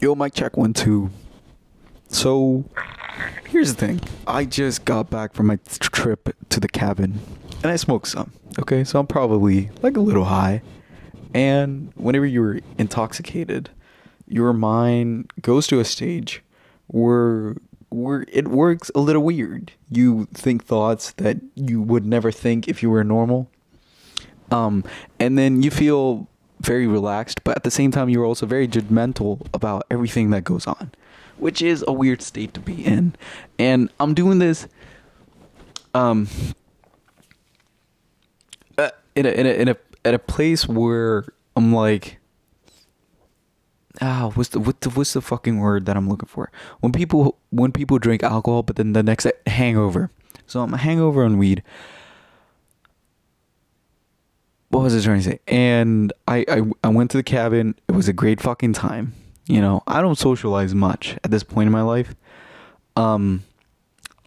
Yo, 0.00 0.14
mic 0.14 0.32
check 0.32 0.56
one 0.56 0.72
two. 0.72 1.10
So, 2.06 2.64
here's 3.48 3.74
the 3.74 3.86
thing. 3.86 4.00
I 4.28 4.44
just 4.44 4.84
got 4.84 5.10
back 5.10 5.34
from 5.34 5.48
my 5.48 5.58
trip 5.80 6.36
to 6.50 6.60
the 6.60 6.68
cabin, 6.68 7.18
and 7.64 7.72
I 7.72 7.74
smoked 7.74 8.06
some. 8.06 8.32
Okay, 8.60 8.84
so 8.84 9.00
I'm 9.00 9.08
probably 9.08 9.70
like 9.82 9.96
a 9.96 10.00
little 10.00 10.26
high. 10.26 10.62
And 11.34 11.92
whenever 11.96 12.26
you're 12.26 12.60
intoxicated, 12.78 13.70
your 14.28 14.52
mind 14.52 15.32
goes 15.42 15.66
to 15.66 15.80
a 15.80 15.84
stage 15.84 16.44
where 16.86 17.56
where 17.88 18.24
it 18.28 18.46
works 18.46 18.92
a 18.94 19.00
little 19.00 19.24
weird. 19.24 19.72
You 19.90 20.28
think 20.32 20.64
thoughts 20.64 21.10
that 21.14 21.38
you 21.56 21.82
would 21.82 22.06
never 22.06 22.30
think 22.30 22.68
if 22.68 22.84
you 22.84 22.90
were 22.90 23.02
normal. 23.02 23.50
Um, 24.52 24.84
and 25.18 25.36
then 25.36 25.62
you 25.62 25.72
feel 25.72 26.28
very 26.60 26.86
relaxed, 26.86 27.44
but 27.44 27.56
at 27.56 27.64
the 27.64 27.70
same 27.70 27.90
time, 27.90 28.08
you're 28.08 28.24
also 28.24 28.46
very 28.46 28.68
judgmental 28.68 29.46
about 29.54 29.84
everything 29.90 30.30
that 30.30 30.44
goes 30.44 30.66
on, 30.66 30.90
which 31.36 31.62
is 31.62 31.84
a 31.86 31.92
weird 31.92 32.22
state 32.22 32.54
to 32.54 32.60
be 32.60 32.84
in. 32.84 33.14
And 33.58 33.90
I'm 34.00 34.14
doing 34.14 34.38
this, 34.38 34.66
um, 35.94 36.28
uh, 38.76 38.90
in 39.14 39.26
a 39.26 39.30
in 39.30 39.46
a 39.46 39.50
in 39.50 39.68
a 39.68 39.76
at 40.04 40.14
a 40.14 40.18
place 40.18 40.66
where 40.68 41.24
I'm 41.56 41.72
like, 41.72 42.18
ah, 44.00 44.30
what's 44.34 44.50
the 44.50 44.60
what's 44.60 44.78
the 44.80 44.90
what's 44.90 45.12
the 45.12 45.20
fucking 45.22 45.58
word 45.58 45.86
that 45.86 45.96
I'm 45.96 46.08
looking 46.08 46.28
for? 46.28 46.50
When 46.80 46.92
people 46.92 47.38
when 47.50 47.72
people 47.72 47.98
drink 47.98 48.22
alcohol, 48.22 48.62
but 48.62 48.76
then 48.76 48.92
the 48.92 49.02
next 49.02 49.26
hangover. 49.46 50.10
So 50.46 50.60
I'm 50.60 50.72
a 50.72 50.78
hangover 50.78 51.24
on 51.24 51.36
weed 51.36 51.62
what 54.70 54.82
was 54.82 54.94
I 54.94 55.04
trying 55.04 55.20
to 55.20 55.24
say? 55.24 55.40
And 55.46 56.12
I, 56.26 56.44
I 56.48 56.62
I 56.84 56.88
went 56.88 57.10
to 57.12 57.16
the 57.16 57.22
cabin. 57.22 57.74
It 57.88 57.92
was 57.92 58.08
a 58.08 58.12
great 58.12 58.40
fucking 58.40 58.74
time. 58.74 59.14
You 59.46 59.60
know, 59.60 59.82
I 59.86 60.02
don't 60.02 60.18
socialize 60.18 60.74
much 60.74 61.16
at 61.24 61.30
this 61.30 61.42
point 61.42 61.68
in 61.68 61.72
my 61.72 61.82
life. 61.82 62.14
Um, 62.96 63.44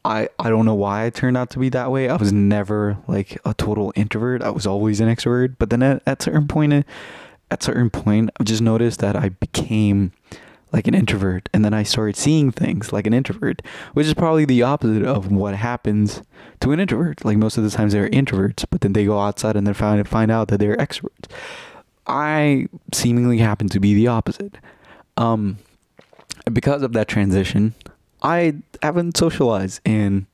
I 0.04 0.30
I 0.40 0.50
don't 0.50 0.66
know 0.66 0.76
why 0.76 1.06
I 1.06 1.10
turned 1.12 1.38
out 1.38 1.52
to 1.52 1.60
be 1.60 1.70
that 1.70 1.92
way. 1.92 2.10
I 2.10 2.16
was 2.16 2.34
never 2.34 2.98
like 3.08 3.40
a 3.46 3.54
total 3.54 3.94
introvert. 3.96 4.42
I 4.42 4.50
was 4.50 4.66
always 4.66 5.00
an 5.00 5.08
extrovert. 5.08 5.56
But 5.60 5.70
then 5.70 5.84
at 5.84 6.02
at 6.08 6.22
certain 6.24 6.48
point, 6.48 6.86
at 7.52 7.64
certain 7.64 7.90
point, 7.90 8.32
I 8.40 8.44
just 8.44 8.62
noticed 8.62 9.00
that 9.00 9.16
I 9.16 9.30
became 9.30 10.12
like 10.74 10.88
an 10.88 10.96
introvert 10.96 11.50
and 11.54 11.66
then 11.66 11.74
I 11.74 11.84
started 11.84 12.16
seeing 12.16 12.52
things 12.52 12.94
like 12.94 13.06
an 13.06 13.14
introvert, 13.14 13.62
which 13.94 14.08
is 14.08 14.14
probably 14.14 14.46
the 14.46 14.64
opposite 14.64 15.04
of 15.04 15.32
what 15.32 15.56
happens 15.56 16.22
to 16.62 16.72
an 16.72 16.80
introvert. 16.80 17.26
Like 17.26 17.38
most 17.38 17.58
of 17.58 17.64
the 17.64 17.70
times 17.70 17.94
they're 17.94 18.10
introverts, 18.10 18.66
but 18.70 18.82
then 18.82 18.94
they 18.94 19.06
go 19.06 19.20
outside 19.20 19.56
and 19.56 19.68
then 19.68 19.74
find 19.74 20.08
find 20.08 20.32
out 20.32 20.48
that 20.48 20.60
they're 20.60 20.78
extroverts. 20.78 21.28
I 22.08 22.68
seemingly 22.94 23.40
happen 23.40 23.68
to 23.70 23.80
be 23.80 23.94
the 23.94 24.08
opposite. 24.08 24.58
Um 25.18 25.58
because 26.52 26.82
of 26.82 26.94
that 26.94 27.08
transition, 27.08 27.76
I 28.22 28.56
haven't 28.82 29.18
socialized 29.18 29.82
in 29.86 30.26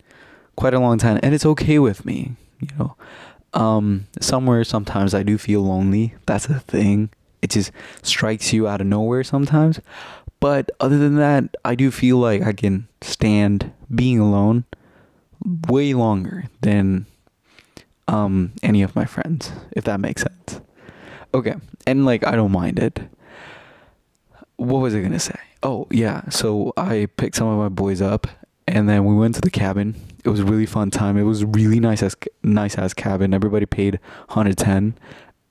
quite 0.55 0.73
a 0.73 0.79
long 0.79 0.97
time 0.97 1.19
and 1.23 1.33
it's 1.33 1.45
okay 1.45 1.79
with 1.79 2.05
me, 2.05 2.33
you 2.59 2.69
know. 2.77 2.95
Um 3.53 4.05
somewhere 4.21 4.63
sometimes 4.63 5.15
I 5.15 5.23
do 5.23 5.37
feel 5.39 5.61
lonely. 5.61 6.13
That's 6.27 6.45
a 6.45 6.59
thing. 6.59 7.09
It 7.41 7.51
just 7.51 7.71
strikes 8.01 8.51
you 8.51 8.67
out 8.67 8.81
of 8.81 8.87
nowhere 8.87 9.23
sometimes. 9.23 9.79
But 10.39 10.71
other 10.79 10.97
than 10.97 11.15
that, 11.15 11.55
I 11.65 11.75
do 11.75 11.91
feel 11.91 12.17
like 12.17 12.43
I 12.43 12.53
can 12.53 12.87
stand 13.01 13.71
being 13.93 14.19
alone 14.19 14.65
way 15.67 15.93
longer 15.93 16.45
than 16.61 17.05
um 18.07 18.53
any 18.63 18.83
of 18.83 18.95
my 18.95 19.05
friends, 19.05 19.51
if 19.71 19.83
that 19.85 19.99
makes 19.99 20.21
sense. 20.21 20.61
Okay. 21.33 21.55
And 21.85 22.05
like 22.05 22.25
I 22.25 22.35
don't 22.35 22.51
mind 22.51 22.79
it. 22.79 22.99
What 24.57 24.79
was 24.79 24.95
I 24.95 25.01
gonna 25.01 25.19
say? 25.19 25.39
Oh 25.63 25.87
yeah, 25.91 26.29
so 26.29 26.73
I 26.77 27.07
picked 27.17 27.35
some 27.35 27.47
of 27.47 27.57
my 27.57 27.69
boys 27.69 28.01
up 28.01 28.27
and 28.67 28.87
then 28.89 29.05
we 29.05 29.15
went 29.15 29.35
to 29.35 29.41
the 29.41 29.49
cabin. 29.49 29.95
It 30.23 30.29
was 30.29 30.41
really 30.41 30.65
fun 30.65 30.91
time. 30.91 31.17
It 31.17 31.23
was 31.23 31.45
really 31.45 31.79
nice 31.79 32.03
as 32.03 32.15
nice 32.43 32.77
ass 32.77 32.93
cabin. 32.93 33.33
Everybody 33.33 33.65
paid 33.65 33.99
110 34.27 34.97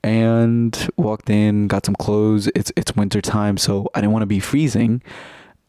and 0.07 0.89
walked 0.95 1.29
in, 1.29 1.67
got 1.67 1.85
some 1.85 1.95
clothes. 1.95 2.47
It's 2.55 2.71
it's 2.75 2.95
winter 2.95 3.21
time, 3.21 3.57
so 3.57 3.89
I 3.93 4.01
didn't 4.01 4.13
want 4.13 4.23
to 4.23 4.27
be 4.27 4.39
freezing. 4.39 5.01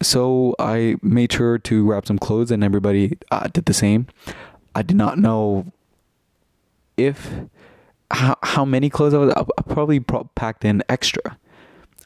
So 0.01 0.55
I 0.59 0.95
made 1.01 1.33
sure 1.33 1.57
to 1.57 1.85
wrap 1.85 2.07
some 2.07 2.17
clothes, 2.17 2.51
and 2.51 2.63
everybody 2.63 3.17
uh, 3.31 3.47
did 3.47 3.65
the 3.65 3.73
same. 3.73 4.07
I 4.73 4.81
did 4.81 4.95
not 4.95 5.19
know 5.19 5.65
if 6.95 7.31
how 8.11 8.37
how 8.41 8.65
many 8.65 8.89
clothes 8.89 9.13
I 9.13 9.17
was. 9.17 9.33
I, 9.33 9.41
I 9.41 9.61
probably 9.63 9.99
packed 9.99 10.63
in 10.63 10.81
extra. 10.87 11.37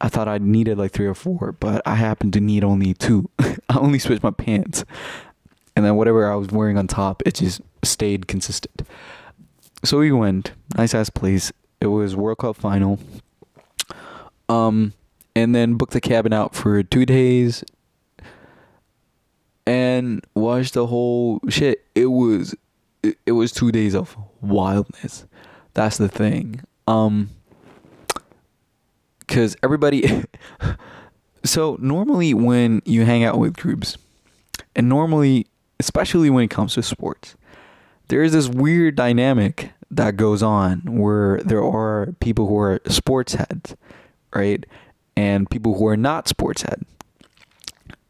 I 0.01 0.09
thought 0.09 0.27
I 0.27 0.39
needed 0.39 0.77
like 0.77 0.91
three 0.91 1.05
or 1.05 1.13
four, 1.13 1.53
but 1.53 1.81
I 1.85 1.95
happened 1.95 2.33
to 2.33 2.41
need 2.41 2.63
only 2.63 2.94
two. 2.95 3.29
I 3.39 3.77
only 3.77 4.00
switched 4.00 4.23
my 4.23 4.31
pants, 4.31 4.83
and 5.75 5.85
then 5.85 5.95
whatever 5.95 6.29
I 6.29 6.35
was 6.35 6.50
wearing 6.50 6.77
on 6.77 6.88
top, 6.88 7.21
it 7.27 7.35
just 7.35 7.61
stayed 7.83 8.27
consistent. 8.27 8.81
So 9.85 10.00
we 10.00 10.11
went, 10.11 10.53
nice 10.75 10.95
ass 10.95 11.09
place. 11.09 11.51
It 11.83 11.88
was 11.88 12.16
World 12.16 12.38
Cup 12.38 12.55
final. 12.55 12.97
Um, 14.47 14.94
and 15.35 15.53
then 15.53 15.73
booked 15.73 15.91
the 15.91 15.99
cabin 15.99 16.31
out 16.31 16.55
for 16.55 16.81
two 16.81 17.05
days 17.05 17.61
and 19.67 20.25
watched 20.33 20.75
the 20.75 20.88
whole 20.88 21.41
shit. 21.49 21.83
It 21.94 22.05
was 22.05 22.55
it, 23.03 23.17
it 23.25 23.33
was 23.33 23.51
two 23.51 23.69
days 23.73 23.95
of 23.95 24.16
wildness. 24.39 25.25
That's 25.73 25.97
the 25.97 26.07
thing. 26.07 26.61
Um, 26.88 27.31
because 29.19 29.57
everybody. 29.61 30.23
so 31.44 31.77
normally 31.81 32.33
when 32.33 32.81
you 32.85 33.03
hang 33.03 33.25
out 33.25 33.39
with 33.39 33.57
groups, 33.57 33.97
and 34.73 34.88
normally, 34.88 35.47
especially 35.81 36.29
when 36.29 36.45
it 36.45 36.50
comes 36.50 36.75
to 36.75 36.81
sports, 36.81 37.35
there 38.07 38.23
is 38.23 38.31
this 38.31 38.47
weird 38.47 38.95
dynamic 38.95 39.73
that 39.95 40.17
goes 40.17 40.43
on 40.43 40.79
where 40.85 41.39
there 41.41 41.63
are 41.63 42.13
people 42.19 42.47
who 42.47 42.57
are 42.57 42.81
sports 42.87 43.35
heads, 43.35 43.75
right? 44.33 44.65
And 45.15 45.49
people 45.49 45.75
who 45.75 45.87
are 45.87 45.97
not 45.97 46.27
sports 46.27 46.63
head. 46.63 46.85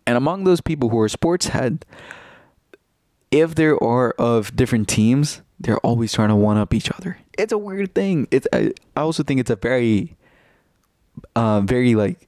And 0.05 0.17
among 0.17 0.43
those 0.43 0.61
people 0.61 0.89
who 0.89 0.99
are 0.99 1.09
sports 1.09 1.47
head, 1.47 1.85
if 3.31 3.55
there 3.55 3.81
are 3.81 4.11
of 4.11 4.55
different 4.55 4.87
teams, 4.87 5.41
they're 5.59 5.79
always 5.79 6.13
trying 6.13 6.29
to 6.29 6.35
one 6.35 6.57
up 6.57 6.73
each 6.73 6.91
other. 6.91 7.17
It's 7.37 7.53
a 7.53 7.57
weird 7.57 7.95
thing. 7.95 8.27
It's 8.31 8.47
I, 8.53 8.73
I 8.95 9.01
also 9.01 9.23
think 9.23 9.39
it's 9.39 9.49
a 9.49 9.55
very 9.55 10.15
uh 11.35 11.61
very 11.61 11.95
like 11.95 12.27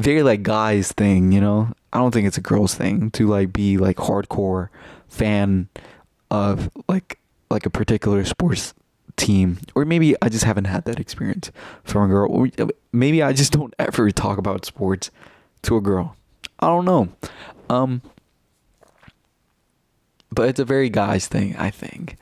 very 0.00 0.22
like 0.22 0.42
guys 0.42 0.92
thing, 0.92 1.32
you 1.32 1.40
know? 1.40 1.72
I 1.92 1.98
don't 1.98 2.12
think 2.12 2.26
it's 2.26 2.38
a 2.38 2.42
girls 2.42 2.74
thing 2.74 3.10
to 3.12 3.26
like 3.26 3.52
be 3.52 3.78
like 3.78 3.96
hardcore 3.96 4.68
fan 5.08 5.68
of 6.30 6.70
like 6.88 7.18
like 7.50 7.66
a 7.66 7.70
particular 7.70 8.24
sports 8.24 8.74
team 9.16 9.58
or 9.74 9.84
maybe 9.84 10.14
I 10.22 10.28
just 10.28 10.44
haven't 10.44 10.66
had 10.66 10.84
that 10.84 11.00
experience 11.00 11.50
from 11.82 12.04
a 12.04 12.08
girl 12.08 12.30
or 12.30 12.48
maybe 12.92 13.22
I 13.22 13.32
just 13.32 13.52
don't 13.52 13.74
ever 13.78 14.10
talk 14.10 14.38
about 14.38 14.64
sports 14.64 15.10
to 15.62 15.76
a 15.76 15.80
girl. 15.80 16.16
I 16.60 16.66
don't 16.66 16.84
know. 16.84 17.08
Um 17.68 18.02
but 20.30 20.48
it's 20.48 20.60
a 20.60 20.64
very 20.64 20.90
guys 20.90 21.26
thing, 21.26 21.56
I 21.56 21.70
think. 21.70 22.16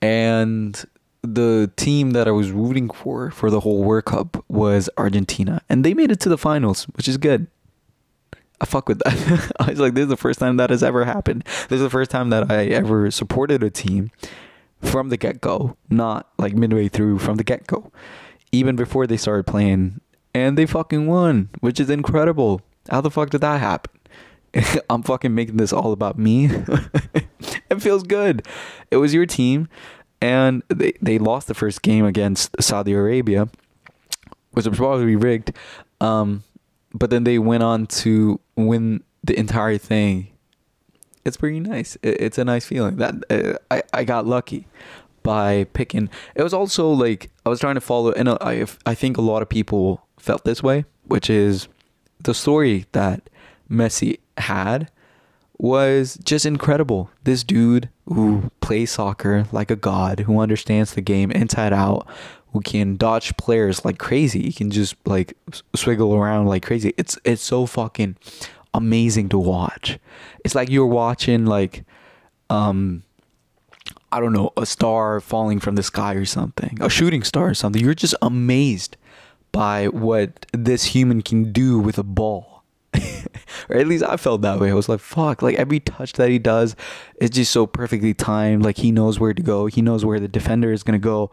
And 0.00 0.82
the 1.22 1.70
team 1.76 2.12
that 2.12 2.28
I 2.28 2.30
was 2.30 2.50
rooting 2.50 2.90
for 2.90 3.30
for 3.30 3.50
the 3.50 3.60
whole 3.60 3.82
World 3.82 4.06
Cup 4.06 4.44
was 4.48 4.88
Argentina, 4.96 5.62
and 5.68 5.84
they 5.84 5.94
made 5.94 6.10
it 6.10 6.20
to 6.20 6.28
the 6.28 6.38
finals, 6.38 6.84
which 6.96 7.08
is 7.08 7.16
good. 7.16 7.48
I 8.60 8.66
fuck 8.66 8.88
with 8.88 8.98
that. 9.00 9.52
I 9.60 9.70
was 9.70 9.80
like, 9.80 9.94
this 9.94 10.02
is 10.02 10.08
the 10.08 10.16
first 10.16 10.40
time 10.40 10.56
that 10.56 10.70
has 10.70 10.82
ever 10.82 11.04
happened. 11.04 11.44
This 11.68 11.76
is 11.76 11.82
the 11.82 11.90
first 11.90 12.10
time 12.10 12.30
that 12.30 12.50
I 12.50 12.66
ever 12.66 13.10
supported 13.10 13.62
a 13.62 13.70
team 13.70 14.10
from 14.82 15.08
the 15.08 15.16
get 15.16 15.40
go, 15.40 15.76
not 15.90 16.28
like 16.38 16.54
midway 16.54 16.88
through 16.88 17.18
from 17.18 17.36
the 17.36 17.44
get 17.44 17.66
go, 17.66 17.92
even 18.52 18.76
before 18.76 19.06
they 19.06 19.16
started 19.16 19.46
playing. 19.46 20.00
And 20.34 20.58
they 20.58 20.66
fucking 20.66 21.06
won, 21.06 21.50
which 21.60 21.80
is 21.80 21.90
incredible. 21.90 22.60
How 22.90 23.00
the 23.00 23.10
fuck 23.10 23.30
did 23.30 23.40
that 23.40 23.60
happen? 23.60 23.98
I'm 24.90 25.02
fucking 25.02 25.34
making 25.34 25.56
this 25.56 25.72
all 25.72 25.92
about 25.92 26.18
me. 26.18 26.46
it 27.70 27.80
feels 27.82 28.02
good. 28.02 28.46
It 28.90 28.96
was 28.96 29.14
your 29.14 29.26
team, 29.26 29.68
and 30.20 30.62
they, 30.68 30.92
they 31.00 31.18
lost 31.18 31.48
the 31.48 31.54
first 31.54 31.82
game 31.82 32.04
against 32.04 32.50
Saudi 32.62 32.92
Arabia, 32.92 33.48
which 34.52 34.66
was 34.66 34.76
probably 34.76 35.16
rigged. 35.16 35.52
Um, 36.00 36.44
but 36.92 37.10
then 37.10 37.24
they 37.24 37.38
went 37.38 37.62
on 37.62 37.86
to 37.86 38.40
win 38.56 39.02
the 39.22 39.38
entire 39.38 39.78
thing. 39.78 40.28
It's 41.24 41.36
pretty 41.36 41.60
nice. 41.60 41.96
it's 42.02 42.38
a 42.38 42.44
nice 42.44 42.64
feeling 42.64 42.96
that 42.96 43.14
uh, 43.30 43.58
I 43.70 43.82
I 43.92 44.04
got 44.04 44.26
lucky 44.26 44.66
by 45.22 45.64
picking. 45.74 46.08
It 46.34 46.42
was 46.42 46.54
also 46.54 46.88
like 46.90 47.30
I 47.44 47.50
was 47.50 47.60
trying 47.60 47.74
to 47.74 47.80
follow, 47.80 48.12
and 48.12 48.30
I 48.30 48.64
I 48.86 48.94
think 48.94 49.16
a 49.16 49.22
lot 49.22 49.42
of 49.42 49.48
people 49.48 50.06
felt 50.18 50.44
this 50.44 50.62
way, 50.62 50.84
which 51.04 51.28
is 51.28 51.68
the 52.20 52.34
story 52.34 52.86
that 52.92 53.28
Messi 53.70 54.18
had 54.38 54.90
was 55.58 56.18
just 56.24 56.46
incredible. 56.46 57.10
This 57.24 57.42
dude 57.44 57.90
who 58.06 58.50
plays 58.60 58.92
soccer 58.92 59.46
like 59.52 59.70
a 59.70 59.76
god, 59.76 60.20
who 60.20 60.40
understands 60.40 60.94
the 60.94 61.00
game 61.00 61.30
inside 61.30 61.72
out, 61.72 62.06
who 62.52 62.60
can 62.60 62.96
dodge 62.96 63.36
players 63.36 63.84
like 63.84 63.98
crazy. 63.98 64.42
He 64.42 64.52
can 64.52 64.70
just 64.70 64.96
like 65.04 65.36
swiggle 65.76 66.16
around 66.16 66.46
like 66.46 66.64
crazy. 66.64 66.94
It's 66.96 67.18
it's 67.24 67.42
so 67.42 67.66
fucking 67.66 68.16
amazing 68.74 69.28
to 69.30 69.38
watch. 69.38 69.98
It's 70.44 70.54
like 70.54 70.70
you're 70.70 70.86
watching 70.86 71.46
like 71.46 71.84
um 72.50 73.02
I 74.10 74.20
don't 74.20 74.32
know, 74.32 74.52
a 74.56 74.64
star 74.64 75.20
falling 75.20 75.60
from 75.60 75.74
the 75.74 75.82
sky 75.82 76.14
or 76.14 76.24
something, 76.24 76.78
a 76.80 76.88
shooting 76.88 77.22
star 77.22 77.48
or 77.48 77.54
something. 77.54 77.82
You're 77.82 77.94
just 77.94 78.14
amazed 78.22 78.96
by 79.52 79.88
what 79.88 80.46
this 80.52 80.84
human 80.84 81.22
can 81.22 81.52
do 81.52 81.78
with 81.78 81.98
a 81.98 82.02
ball. 82.02 82.64
or 83.68 83.76
at 83.76 83.86
least 83.86 84.04
I 84.04 84.16
felt 84.16 84.40
that 84.42 84.60
way. 84.60 84.70
I 84.70 84.74
was 84.74 84.88
like, 84.88 85.00
fuck, 85.00 85.42
like 85.42 85.56
every 85.56 85.80
touch 85.80 86.14
that 86.14 86.30
he 86.30 86.38
does 86.38 86.74
is 87.20 87.30
just 87.30 87.52
so 87.52 87.66
perfectly 87.66 88.14
timed. 88.14 88.64
Like 88.64 88.78
he 88.78 88.90
knows 88.90 89.20
where 89.20 89.34
to 89.34 89.42
go, 89.42 89.66
he 89.66 89.82
knows 89.82 90.04
where 90.04 90.20
the 90.20 90.28
defender 90.28 90.72
is 90.72 90.82
going 90.82 90.98
to 90.98 91.04
go. 91.04 91.30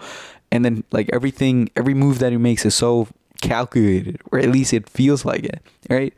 And 0.52 0.64
then, 0.64 0.84
like, 0.92 1.10
everything, 1.12 1.70
every 1.76 1.94
move 1.94 2.20
that 2.20 2.32
he 2.32 2.38
makes 2.38 2.66
is 2.66 2.76
so 2.76 3.08
calculated, 3.42 4.22
or 4.32 4.40
at 4.40 4.50
least 4.50 4.74
it 4.74 4.90
feels 4.90 5.26
like 5.26 5.44
it, 5.44 5.62
right? 5.90 6.14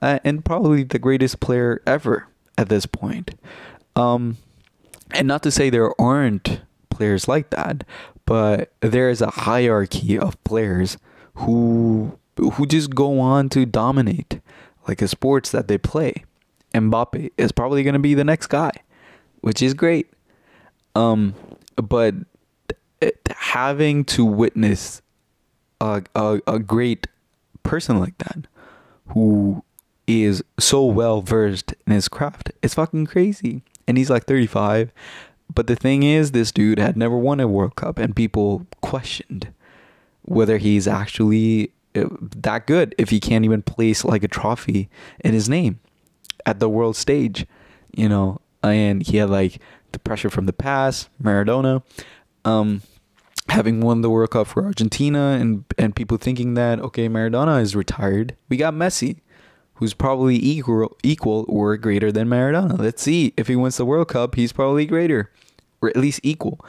Uh, 0.00 0.18
and 0.24 0.44
probably 0.44 0.84
the 0.84 0.98
greatest 0.98 1.40
player 1.40 1.82
ever 1.86 2.26
at 2.56 2.68
this 2.68 2.86
point. 2.86 3.34
Um, 3.96 4.38
and 5.10 5.28
not 5.28 5.42
to 5.44 5.50
say 5.50 5.70
there 5.70 5.98
aren't 6.00 6.60
players 6.90 7.28
like 7.28 7.50
that, 7.50 7.84
but 8.26 8.72
there 8.80 9.10
is 9.10 9.20
a 9.20 9.30
hierarchy 9.30 10.18
of 10.18 10.42
players 10.44 10.98
who 11.34 12.18
who 12.36 12.66
just 12.66 12.94
go 12.94 13.20
on 13.20 13.48
to 13.48 13.64
dominate 13.64 14.40
like 14.88 14.98
the 14.98 15.08
sports 15.08 15.50
that 15.50 15.68
they 15.68 15.78
play. 15.78 16.24
Mbappe 16.74 17.30
is 17.38 17.52
probably 17.52 17.82
going 17.84 17.94
to 17.94 18.00
be 18.00 18.14
the 18.14 18.24
next 18.24 18.48
guy, 18.48 18.72
which 19.40 19.62
is 19.62 19.74
great. 19.74 20.10
Um, 20.96 21.34
but 21.76 22.14
having 23.54 24.04
to 24.04 24.24
witness 24.24 25.00
a, 25.80 26.02
a, 26.16 26.40
a 26.44 26.58
great 26.58 27.06
person 27.62 28.00
like 28.00 28.18
that 28.18 28.48
who 29.10 29.62
is 30.08 30.42
so 30.58 30.84
well 30.84 31.22
versed 31.22 31.72
in 31.86 31.92
his 31.92 32.08
craft, 32.08 32.50
it's 32.64 32.74
fucking 32.74 33.06
crazy. 33.06 33.62
And 33.86 33.96
he's 33.96 34.10
like 34.10 34.24
35. 34.24 34.90
But 35.54 35.68
the 35.68 35.76
thing 35.76 36.02
is, 36.02 36.32
this 36.32 36.50
dude 36.50 36.80
had 36.80 36.96
never 36.96 37.16
won 37.16 37.38
a 37.38 37.46
World 37.46 37.76
Cup, 37.76 37.96
and 37.96 38.16
people 38.16 38.66
questioned 38.80 39.52
whether 40.22 40.58
he's 40.58 40.88
actually 40.88 41.70
uh, 41.94 42.08
that 42.20 42.66
good 42.66 42.92
if 42.98 43.10
he 43.10 43.20
can't 43.20 43.44
even 43.44 43.62
place 43.62 44.04
like 44.04 44.24
a 44.24 44.28
trophy 44.28 44.88
in 45.20 45.32
his 45.32 45.48
name 45.48 45.78
at 46.44 46.58
the 46.58 46.68
world 46.68 46.96
stage, 46.96 47.46
you 47.94 48.08
know. 48.08 48.40
And 48.64 49.06
he 49.06 49.18
had 49.18 49.30
like 49.30 49.60
the 49.92 50.00
pressure 50.00 50.30
from 50.30 50.46
the 50.46 50.52
past, 50.52 51.08
Maradona, 51.22 51.84
um, 52.44 52.80
having 53.54 53.80
won 53.80 54.02
the 54.02 54.10
World 54.10 54.30
Cup 54.30 54.48
for 54.48 54.64
Argentina, 54.64 55.38
and 55.40 55.64
and 55.78 55.94
people 55.96 56.18
thinking 56.18 56.54
that 56.54 56.80
okay, 56.80 57.08
Maradona 57.08 57.62
is 57.62 57.74
retired. 57.74 58.36
We 58.48 58.56
got 58.56 58.74
Messi, 58.74 59.20
who's 59.74 59.94
probably 59.94 60.36
equal 60.36 60.96
equal 61.02 61.44
or 61.48 61.76
greater 61.76 62.12
than 62.12 62.28
Maradona. 62.28 62.78
Let's 62.78 63.02
see 63.02 63.32
if 63.36 63.46
he 63.46 63.56
wins 63.56 63.76
the 63.76 63.84
World 63.84 64.08
Cup, 64.08 64.34
he's 64.34 64.52
probably 64.52 64.86
greater, 64.86 65.30
or 65.80 65.88
at 65.88 65.96
least 65.96 66.20
equal. 66.22 66.64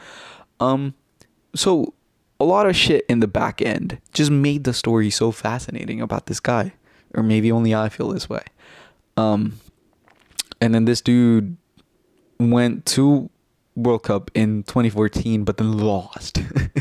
Um, 0.60 0.94
so 1.54 1.94
a 2.38 2.44
lot 2.44 2.66
of 2.66 2.76
shit 2.76 3.04
in 3.08 3.20
the 3.20 3.28
back 3.28 3.60
end 3.62 3.98
just 4.12 4.30
made 4.30 4.64
the 4.64 4.72
story 4.72 5.10
so 5.10 5.32
fascinating 5.32 6.00
about 6.00 6.26
this 6.26 6.40
guy. 6.40 6.74
Or 7.14 7.22
maybe 7.22 7.50
only 7.50 7.74
I 7.74 7.88
feel 7.88 8.08
this 8.08 8.28
way. 8.28 8.42
Um, 9.16 9.58
and 10.60 10.74
then 10.74 10.84
this 10.84 11.00
dude 11.00 11.56
went 12.38 12.84
to 12.86 13.30
World 13.74 14.02
Cup 14.02 14.30
in 14.34 14.64
2014, 14.64 15.44
but 15.44 15.56
then 15.56 15.78
lost. 15.78 16.38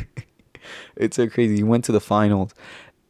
it's 0.98 1.18
so 1.18 1.28
crazy. 1.28 1.58
He 1.58 1.64
went 1.64 1.86
to 1.86 1.92
the 1.92 2.00
finals 2.00 2.54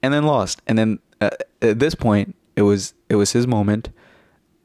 and 0.01 0.13
then 0.13 0.25
lost. 0.25 0.61
And 0.67 0.77
then 0.77 0.99
uh, 1.21 1.31
at 1.61 1.79
this 1.79 1.95
point, 1.95 2.35
it 2.55 2.61
was 2.61 2.93
it 3.09 3.15
was 3.15 3.31
his 3.31 3.47
moment, 3.47 3.89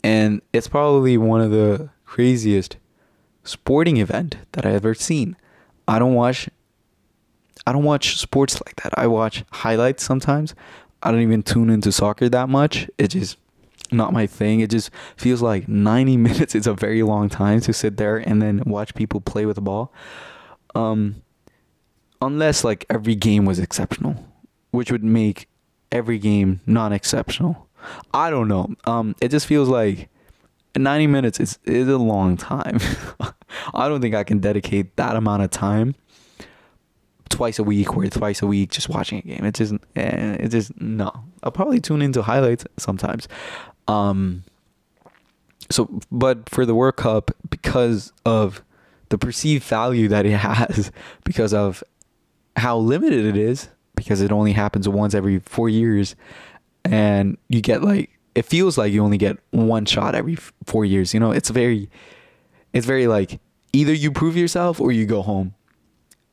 and 0.05 0.43
it's 0.52 0.69
probably 0.69 1.19
one 1.19 1.40
of 1.40 1.50
the 1.50 1.90
craziest 2.05 2.76
sporting 3.44 3.96
event 3.96 4.37
that 4.52 4.67
I 4.67 4.72
ever 4.72 4.94
seen. 4.94 5.37
I 5.88 5.99
don't 5.99 6.14
watch 6.14 6.49
I 7.67 7.72
don't 7.72 7.84
watch 7.84 8.17
sports 8.17 8.61
like 8.64 8.76
that. 8.82 8.96
I 8.99 9.06
watch 9.06 9.44
highlights 9.50 10.05
sometimes. 10.05 10.55
I 11.02 11.11
don't 11.11 11.22
even 11.22 11.43
tune 11.43 11.70
into 11.70 11.93
soccer 11.93 12.28
that 12.28 12.49
much. 12.49 12.88
It's 12.99 13.14
just 13.14 13.38
not 13.90 14.12
my 14.12 14.26
thing. 14.26 14.61
It 14.61 14.70
just 14.70 14.90
feels 15.17 15.43
like 15.43 15.69
90 15.69 16.17
minutes 16.28 16.55
is 16.55 16.67
a 16.67 16.75
very 16.75 17.02
long 17.02 17.28
time 17.28 17.61
to 17.62 17.72
sit 17.72 17.96
there 17.96 18.19
and 18.19 18.40
then 18.40 18.62
watch 18.67 18.94
people 18.94 19.20
play 19.20 19.46
with 19.46 19.56
the 19.56 19.62
ball. 19.62 19.93
Um 20.75 21.22
unless 22.20 22.64
like 22.64 22.87
every 22.90 23.14
game 23.14 23.44
was 23.44 23.58
exceptional, 23.58 24.17
which 24.70 24.90
would 24.93 25.05
make 25.05 25.49
every 25.93 26.19
game 26.19 26.61
non-exceptional. 26.67 27.69
I 28.12 28.31
don't 28.31 28.49
know. 28.49 28.75
Um 28.84 29.14
it 29.20 29.28
just 29.31 29.46
feels 29.46 29.69
like 29.69 30.08
90 30.76 31.06
minutes 31.06 31.40
is 31.40 31.58
is 31.64 31.88
a 31.88 31.99
long 31.99 32.37
time. 32.37 32.78
I 33.75 33.88
don't 33.88 34.00
think 34.00 34.14
I 34.14 34.25
can 34.25 34.38
dedicate 34.38 34.96
that 34.96 35.17
amount 35.17 35.43
of 35.43 35.50
time 35.50 35.94
twice 37.28 37.58
a 37.58 37.64
week 37.64 37.96
or 37.96 38.06
twice 38.06 38.43
a 38.43 38.46
week 38.46 38.70
just 38.70 38.88
watching 38.88 39.19
a 39.19 39.22
game. 39.22 39.44
It 39.44 39.55
just 39.55 39.75
eh, 39.96 40.37
it 40.40 40.49
just 40.49 40.78
no. 40.81 41.11
I'll 41.43 41.52
probably 41.52 41.81
tune 41.81 42.02
into 42.02 42.22
highlights 42.22 42.64
sometimes. 42.76 43.28
Um 43.88 44.44
so 45.70 46.00
but 46.12 46.49
for 46.49 46.67
the 46.67 46.75
World 46.75 46.96
Cup 46.96 47.31
because 47.49 48.12
of 48.26 48.62
the 49.08 49.19
perceived 49.19 49.64
value 49.64 50.08
that 50.08 50.26
it 50.26 50.37
has 50.37 50.93
because 51.25 51.52
of 51.55 51.82
how 52.56 52.79
limited 52.79 53.25
it 53.25 53.37
is 53.37 53.69
because 53.94 54.20
it 54.20 54.32
only 54.32 54.52
happens 54.52 54.88
once 54.88 55.14
every 55.14 55.38
4 55.41 55.69
years 55.69 56.17
and 56.85 57.37
you 57.49 57.61
get 57.61 57.82
like 57.82 58.11
it 58.35 58.43
feels 58.43 58.79
like 58.79 58.93
you 58.93 59.02
only 59.02 59.19
get 59.19 59.37
one 59.50 59.85
shot 59.85 60.14
every 60.14 60.37
4 60.64 60.85
years, 60.85 61.12
you 61.12 61.20
know? 61.20 61.32
It's 61.32 61.50
very 61.50 61.91
it's 62.73 62.87
very 62.87 63.06
like 63.06 63.41
either 63.73 63.93
you 63.93 64.11
prove 64.11 64.37
yourself 64.37 64.81
or 64.81 64.93
you 64.93 65.06
go 65.06 65.23
home 65.23 65.55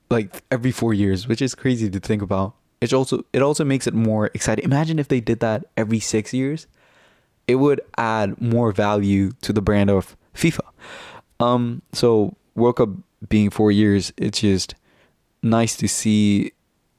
like 0.09 0.43
every 0.51 0.71
four 0.71 0.93
years, 0.93 1.27
which 1.27 1.41
is 1.41 1.55
crazy 1.55 1.89
to 1.89 1.99
think 1.99 2.21
about. 2.21 2.55
It 2.79 2.93
also 2.93 3.25
it 3.33 3.41
also 3.41 3.65
makes 3.65 3.87
it 3.87 3.93
more 3.93 4.29
exciting. 4.33 4.63
Imagine 4.63 4.99
if 4.99 5.07
they 5.07 5.19
did 5.19 5.39
that 5.39 5.65
every 5.75 5.99
six 5.99 6.33
years. 6.33 6.67
It 7.47 7.55
would 7.55 7.79
add 7.97 8.41
more 8.41 8.73
value 8.73 9.31
to 9.41 9.53
the 9.53 9.61
brand 9.61 9.89
of 9.89 10.17
FIFA. 10.35 10.67
Um, 11.39 11.81
so 11.93 12.35
World 12.55 12.75
Cup 12.75 12.89
being 13.29 13.49
four 13.49 13.71
years, 13.71 14.11
it's 14.17 14.41
just 14.41 14.75
nice 15.41 15.75
to 15.77 15.87
see. 15.87 16.51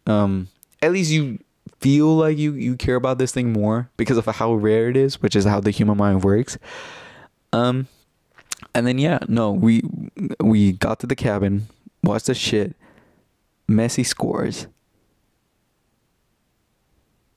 Um, 0.07 0.49
at 0.81 0.93
least 0.93 1.11
you 1.11 1.39
feel 1.81 2.17
like 2.17 2.39
you 2.39 2.55
you 2.55 2.77
care 2.77 2.97
about 2.97 3.19
this 3.19 3.33
thing 3.33 3.53
more 3.53 3.91
because 3.97 4.17
of 4.17 4.27
how 4.27 4.55
rare 4.55 4.89
it 4.89 4.97
is, 4.97 5.21
which 5.23 5.37
is 5.37 5.45
how 5.45 5.61
the 5.61 5.71
human 5.71 5.97
mind 5.97 6.25
works. 6.25 6.59
Um, 7.53 7.89
and 8.75 8.87
then 8.87 8.99
yeah, 8.99 9.19
no, 9.29 9.53
we 9.53 9.83
we 10.41 10.73
got 10.73 11.01
to 11.01 11.07
the 11.07 11.17
cabin, 11.17 11.69
watched 12.03 12.27
the 12.27 12.35
shit, 12.35 12.75
Messi 13.69 14.05
scores, 14.05 14.67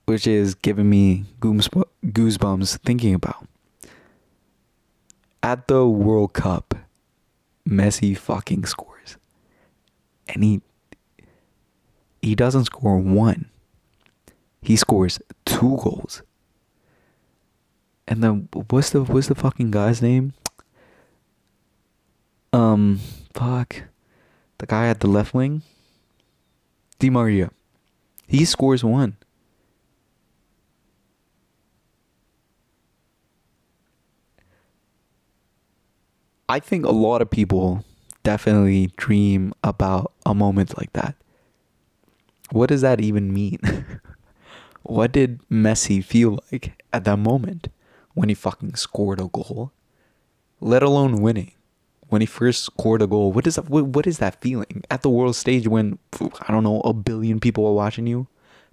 which 0.05 0.25
is 0.27 0.55
giving 0.55 0.89
me 0.89 1.25
goosebumps 1.39 2.77
thinking 2.79 3.13
about. 3.13 3.47
At 5.43 5.67
the 5.67 5.87
World 5.87 6.33
Cup, 6.33 6.75
Messi 7.67 8.15
fucking 8.15 8.65
scores. 8.65 9.17
And 10.27 10.43
he 10.43 10.61
he 12.21 12.35
doesn't 12.35 12.65
score 12.65 12.97
one. 12.97 13.49
He 14.61 14.75
scores 14.75 15.19
two 15.45 15.77
goals. 15.81 16.21
And 18.07 18.23
then 18.23 18.49
what's 18.69 18.91
the 18.91 19.03
what's 19.03 19.27
the 19.27 19.35
fucking 19.35 19.71
guy's 19.71 20.01
name? 20.01 20.33
Um 22.53 22.99
fuck. 23.33 23.83
The 24.59 24.67
guy 24.67 24.87
at 24.87 24.99
the 24.99 25.07
left 25.07 25.33
wing? 25.33 25.63
Di 26.99 27.09
Maria. 27.09 27.49
He 28.27 28.45
scores 28.45 28.83
one. 28.83 29.17
I 36.47 36.59
think 36.59 36.85
a 36.85 36.91
lot 36.91 37.21
of 37.21 37.31
people 37.31 37.85
definitely 38.23 38.91
dream 38.97 39.53
about 39.63 40.11
a 40.25 40.35
moment 40.35 40.77
like 40.77 40.91
that. 40.93 41.15
What 42.51 42.67
does 42.67 42.81
that 42.81 42.99
even 42.99 43.33
mean? 43.33 43.59
what 44.83 45.11
did 45.11 45.39
Messi 45.49 46.03
feel 46.03 46.39
like 46.51 46.83
at 46.91 47.05
that 47.05 47.17
moment 47.17 47.69
when 48.13 48.29
he 48.29 48.35
fucking 48.35 48.75
scored 48.75 49.19
a 49.21 49.27
goal? 49.27 49.71
Let 50.59 50.83
alone 50.83 51.21
winning 51.21 51.53
when 52.09 52.19
he 52.19 52.27
first 52.27 52.65
scored 52.65 53.01
a 53.01 53.07
goal. 53.07 53.31
What 53.31 53.47
is 53.47 53.55
that? 53.55 53.69
What, 53.69 53.85
what 53.85 54.05
is 54.05 54.17
that 54.17 54.41
feeling 54.41 54.83
at 54.91 55.01
the 55.01 55.09
world 55.09 55.35
stage 55.37 55.67
when 55.67 55.97
I 56.19 56.51
don't 56.51 56.63
know 56.63 56.81
a 56.81 56.93
billion 56.93 57.39
people 57.39 57.65
are 57.65 57.73
watching 57.73 58.05
you 58.05 58.27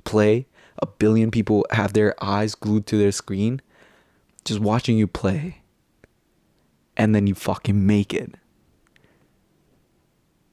play? 0.04 0.46
A 0.80 0.86
billion 0.86 1.30
people 1.30 1.64
have 1.70 1.92
their 1.92 2.14
eyes 2.22 2.54
glued 2.54 2.86
to 2.86 2.98
their 2.98 3.12
screen, 3.12 3.62
just 4.44 4.60
watching 4.60 4.98
you 4.98 5.06
play, 5.06 5.62
and 6.96 7.14
then 7.14 7.26
you 7.26 7.34
fucking 7.34 7.86
make 7.86 8.12
it, 8.12 8.34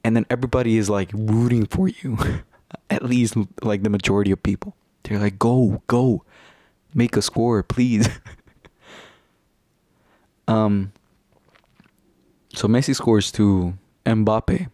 and 0.02 0.16
then 0.16 0.26
everybody 0.30 0.78
is 0.78 0.90
like 0.90 1.10
rooting 1.12 1.66
for 1.66 1.88
you. 1.88 2.18
at 2.90 3.04
least 3.04 3.36
like 3.62 3.82
the 3.82 3.90
majority 3.90 4.30
of 4.30 4.42
people. 4.42 4.76
They're 5.02 5.18
like, 5.18 5.38
go, 5.38 5.82
go, 5.86 6.24
make 6.94 7.16
a 7.16 7.22
score, 7.22 7.62
please. 7.62 8.08
um. 10.48 10.92
So 12.54 12.66
Messi 12.68 12.94
scores 12.94 13.30
to 13.32 13.74
Mbappe, 14.06 14.70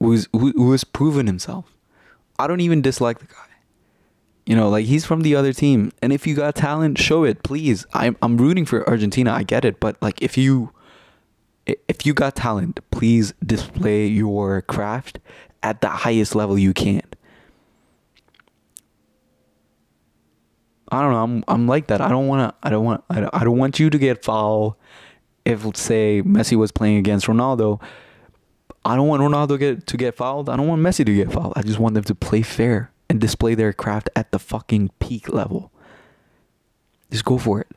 who's 0.00 0.28
who, 0.32 0.50
who 0.50 0.72
has 0.72 0.82
proven 0.82 1.26
himself. 1.26 1.76
I 2.38 2.46
don't 2.46 2.60
even 2.60 2.82
dislike 2.82 3.20
the 3.20 3.26
guy. 3.26 3.46
You 4.46 4.56
know, 4.56 4.68
like 4.68 4.86
he's 4.86 5.04
from 5.04 5.20
the 5.20 5.36
other 5.36 5.52
team, 5.52 5.92
and 6.02 6.12
if 6.12 6.26
you 6.26 6.34
got 6.34 6.56
talent, 6.56 6.98
show 6.98 7.22
it, 7.22 7.44
please. 7.44 7.86
I'm 7.94 8.16
I'm 8.22 8.36
rooting 8.36 8.66
for 8.66 8.88
Argentina. 8.88 9.32
I 9.32 9.44
get 9.44 9.64
it, 9.64 9.78
but 9.78 9.96
like 10.02 10.20
if 10.20 10.36
you 10.36 10.72
if 11.66 12.04
you 12.04 12.14
got 12.14 12.34
talent, 12.34 12.80
please 12.90 13.32
display 13.44 14.06
your 14.06 14.62
craft 14.62 15.20
at 15.62 15.80
the 15.80 15.88
highest 15.88 16.34
level 16.34 16.58
you 16.58 16.72
can. 16.72 17.02
I 20.92 21.02
don't 21.02 21.12
know. 21.12 21.22
I'm 21.22 21.44
I'm 21.46 21.66
like 21.68 21.86
that. 21.88 22.00
I 22.00 22.08
don't 22.08 22.26
want 22.26 22.50
to. 22.50 22.66
I 22.66 22.70
don't 22.70 22.84
want. 22.84 23.04
I 23.08 23.20
don't, 23.20 23.34
I 23.34 23.44
don't 23.44 23.58
want 23.58 23.78
you 23.78 23.90
to 23.90 23.98
get 23.98 24.24
foul. 24.24 24.76
If 25.44 25.60
say 25.76 26.22
Messi 26.22 26.56
was 26.56 26.72
playing 26.72 26.98
against 26.98 27.26
Ronaldo, 27.26 27.80
I 28.84 28.96
don't 28.96 29.08
want 29.08 29.22
Ronaldo 29.22 29.58
get 29.58 29.86
to 29.86 29.96
get 29.96 30.16
fouled. 30.16 30.48
I 30.48 30.56
don't 30.56 30.66
want 30.66 30.82
Messi 30.82 31.06
to 31.06 31.14
get 31.14 31.32
fouled. 31.32 31.52
I 31.56 31.62
just 31.62 31.78
want 31.78 31.94
them 31.94 32.04
to 32.04 32.14
play 32.14 32.42
fair 32.42 32.90
and 33.08 33.20
display 33.20 33.54
their 33.54 33.72
craft 33.72 34.10
at 34.16 34.32
the 34.32 34.38
fucking 34.38 34.90
peak 34.98 35.32
level. 35.32 35.70
Just 37.10 37.24
go 37.24 37.38
for 37.38 37.60
it. 37.60 37.68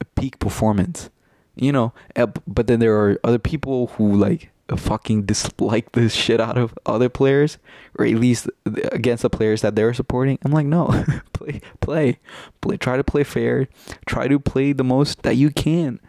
A 0.00 0.04
peak 0.04 0.38
performance. 0.38 1.10
You 1.54 1.72
know, 1.72 1.94
eh, 2.14 2.26
but 2.46 2.66
then 2.66 2.80
there 2.80 2.94
are 2.96 3.18
other 3.24 3.38
people 3.38 3.88
who 3.88 4.14
like 4.14 4.50
fucking 4.74 5.22
dislike 5.22 5.92
the 5.92 6.08
shit 6.08 6.40
out 6.40 6.58
of 6.58 6.76
other 6.86 7.08
players, 7.08 7.58
or 7.98 8.04
at 8.06 8.14
least 8.14 8.48
against 8.64 9.22
the 9.22 9.30
players 9.30 9.62
that 9.62 9.76
they're 9.76 9.94
supporting. 9.94 10.38
I'm 10.44 10.52
like, 10.52 10.66
no, 10.66 11.04
play, 11.32 11.60
play, 11.80 12.18
play. 12.60 12.76
Try 12.76 12.96
to 12.96 13.04
play 13.04 13.24
fair. 13.24 13.68
Try 14.06 14.28
to 14.28 14.38
play 14.38 14.72
the 14.72 14.84
most 14.84 15.22
that 15.22 15.36
you 15.36 15.50
can. 15.50 16.00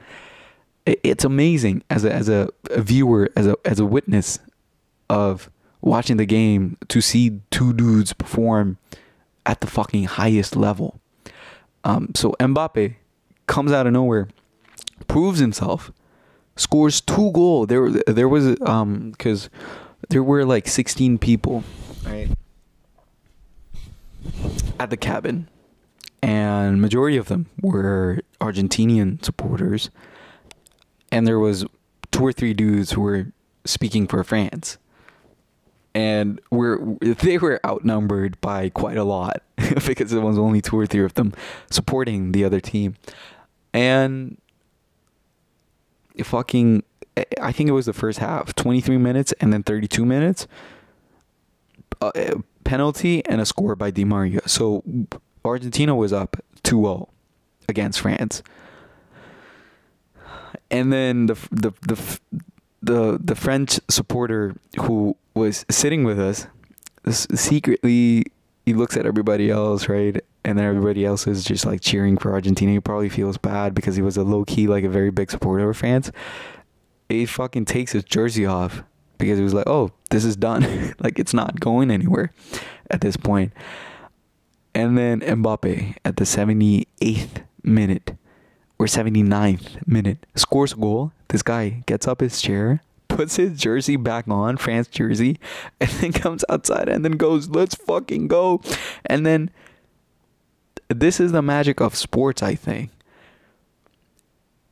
It's 0.85 1.25
amazing 1.25 1.83
as 1.89 2.05
a 2.05 2.13
as 2.13 2.29
a 2.29 2.49
viewer, 2.77 3.29
as 3.35 3.45
a 3.45 3.57
as 3.65 3.79
a 3.79 3.85
witness 3.85 4.39
of 5.09 5.49
watching 5.81 6.17
the 6.17 6.25
game 6.25 6.77
to 6.87 7.01
see 7.01 7.41
two 7.51 7.73
dudes 7.73 8.13
perform 8.13 8.77
at 9.45 9.61
the 9.61 9.67
fucking 9.67 10.05
highest 10.05 10.55
level. 10.55 10.99
Um, 11.83 12.11
so 12.15 12.35
Mbappe 12.39 12.95
comes 13.47 13.71
out 13.71 13.87
of 13.87 13.93
nowhere, 13.93 14.27
proves 15.07 15.39
himself 15.39 15.91
scores 16.57 17.01
two 17.01 17.31
goals. 17.31 17.67
There, 17.67 17.89
there 17.89 18.27
was 18.27 18.59
um 18.61 19.11
because 19.11 19.49
there 20.09 20.23
were 20.23 20.45
like 20.45 20.67
sixteen 20.67 21.17
people, 21.17 21.63
right, 22.05 22.29
at 24.79 24.89
the 24.89 24.97
cabin, 24.97 25.47
and 26.21 26.81
majority 26.81 27.17
of 27.17 27.27
them 27.27 27.47
were 27.61 28.19
Argentinian 28.41 29.23
supporters, 29.23 29.89
and 31.11 31.25
there 31.25 31.39
was 31.39 31.65
two 32.11 32.25
or 32.25 32.33
three 32.33 32.53
dudes 32.53 32.91
who 32.91 33.01
were 33.01 33.31
speaking 33.65 34.07
for 34.07 34.23
France. 34.23 34.77
And 35.93 36.39
we're 36.51 36.79
they 37.01 37.37
were 37.37 37.59
outnumbered 37.65 38.39
by 38.41 38.69
quite 38.69 38.97
a 38.97 39.03
lot 39.03 39.41
because 39.85 40.11
there 40.11 40.21
was 40.21 40.37
only 40.37 40.61
two 40.61 40.77
or 40.77 40.85
three 40.85 41.03
of 41.03 41.13
them 41.15 41.33
supporting 41.69 42.31
the 42.31 42.43
other 42.43 42.59
team, 42.59 42.95
and 43.73 44.37
fucking 46.23 46.83
I 47.41 47.51
think 47.51 47.69
it 47.69 47.73
was 47.73 47.85
the 47.85 47.93
first 47.93 48.19
half, 48.19 48.53
23 48.55 48.97
minutes 48.97 49.33
and 49.39 49.51
then 49.51 49.63
32 49.63 50.05
minutes. 50.05 50.47
Uh, 51.99 52.11
penalty 52.63 53.25
and 53.25 53.41
a 53.41 53.45
score 53.45 53.75
by 53.75 53.89
Di 53.89 54.05
Maria. 54.05 54.41
So 54.47 54.83
Argentina 55.43 55.95
was 55.95 56.13
up 56.13 56.37
2-0 56.63 57.07
against 57.67 57.99
France. 57.99 58.43
And 60.69 60.91
then 60.91 61.27
the 61.27 61.35
the 61.51 61.71
the 61.81 62.19
the 62.81 63.19
the 63.23 63.35
French 63.35 63.79
supporter 63.89 64.55
who 64.81 65.15
was 65.33 65.65
sitting 65.69 66.03
with 66.03 66.19
us 66.19 66.47
secretly 67.09 68.25
he 68.65 68.73
looks 68.73 68.97
at 68.97 69.05
everybody 69.05 69.49
else, 69.49 69.87
right? 69.87 70.21
And 70.47 70.57
then 70.57 70.65
everybody 70.65 71.03
else 71.03 71.27
is 71.27 71.43
just 71.43 71.65
like 71.65 71.81
cheering 71.81 72.17
for 72.17 72.31
Argentina. 72.31 72.71
He 72.71 72.79
probably 72.79 73.09
feels 73.09 73.37
bad 73.37 73.75
because 73.75 73.97
he 73.97 74.01
was 74.01 74.15
a 74.15 74.23
low 74.23 74.45
key, 74.45 74.65
like 74.65 74.85
a 74.85 74.89
very 74.89 75.11
big 75.11 75.29
supporter 75.29 75.69
of 75.69 75.75
France. 75.75 76.09
He 77.09 77.25
fucking 77.25 77.65
takes 77.65 77.91
his 77.91 78.05
jersey 78.05 78.45
off 78.45 78.81
because 79.17 79.37
he 79.37 79.43
was 79.43 79.53
like, 79.53 79.67
oh, 79.67 79.91
this 80.09 80.23
is 80.23 80.37
done. 80.37 80.93
like 80.99 81.19
it's 81.19 81.33
not 81.33 81.59
going 81.59 81.91
anywhere 81.91 82.31
at 82.89 83.01
this 83.01 83.17
point. 83.17 83.51
And 84.73 84.97
then 84.97 85.19
Mbappe 85.19 85.97
at 86.05 86.15
the 86.15 86.23
78th 86.23 87.43
minute 87.61 88.15
or 88.79 88.85
79th 88.85 89.85
minute 89.85 90.25
scores 90.35 90.71
a 90.71 90.77
goal. 90.77 91.11
This 91.27 91.43
guy 91.43 91.83
gets 91.87 92.07
up 92.07 92.21
his 92.21 92.41
chair, 92.41 92.81
puts 93.09 93.35
his 93.35 93.59
jersey 93.59 93.97
back 93.97 94.29
on, 94.29 94.55
France 94.55 94.87
jersey, 94.87 95.41
and 95.81 95.89
then 95.89 96.13
comes 96.13 96.45
outside 96.47 96.87
and 96.87 97.03
then 97.03 97.17
goes, 97.17 97.49
let's 97.49 97.75
fucking 97.75 98.29
go. 98.29 98.61
And 99.05 99.25
then 99.25 99.51
this 100.89 101.19
is 101.19 101.31
the 101.31 101.41
magic 101.41 101.81
of 101.81 101.95
sports, 101.95 102.41
I 102.41 102.55
think. 102.55 102.91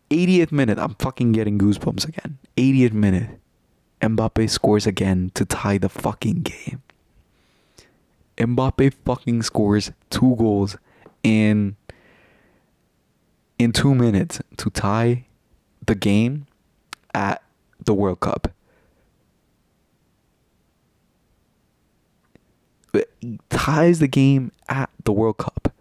80th 0.10 0.52
minute, 0.52 0.78
I'm 0.78 0.96
fucking 0.96 1.32
getting 1.32 1.58
goosebumps 1.58 2.08
again. 2.08 2.38
80th 2.58 2.94
minute, 2.94 3.40
Mbappe 4.02 4.50
scores 4.50 4.86
again 4.86 5.32
to 5.34 5.46
tie 5.46 5.78
the 5.78 5.90
fucking 5.90 6.42
game. 6.42 6.82
Mbappe 8.38 8.94
fucking 9.06 9.44
scores 9.44 9.92
two 10.10 10.36
goals 10.38 10.78
in 11.24 11.76
in 13.58 13.72
2 13.72 13.96
minutes 13.96 14.42
to 14.58 14.70
tie 14.70 15.26
the 15.86 15.96
game 15.96 16.46
at 17.14 17.42
the 17.84 17.94
World 17.94 18.20
Cup. 18.20 18.52
ties 23.50 24.00
the 24.00 24.08
game 24.08 24.52
at 24.70 24.90
the 25.04 25.12
World 25.12 25.38
Cup 25.38 25.75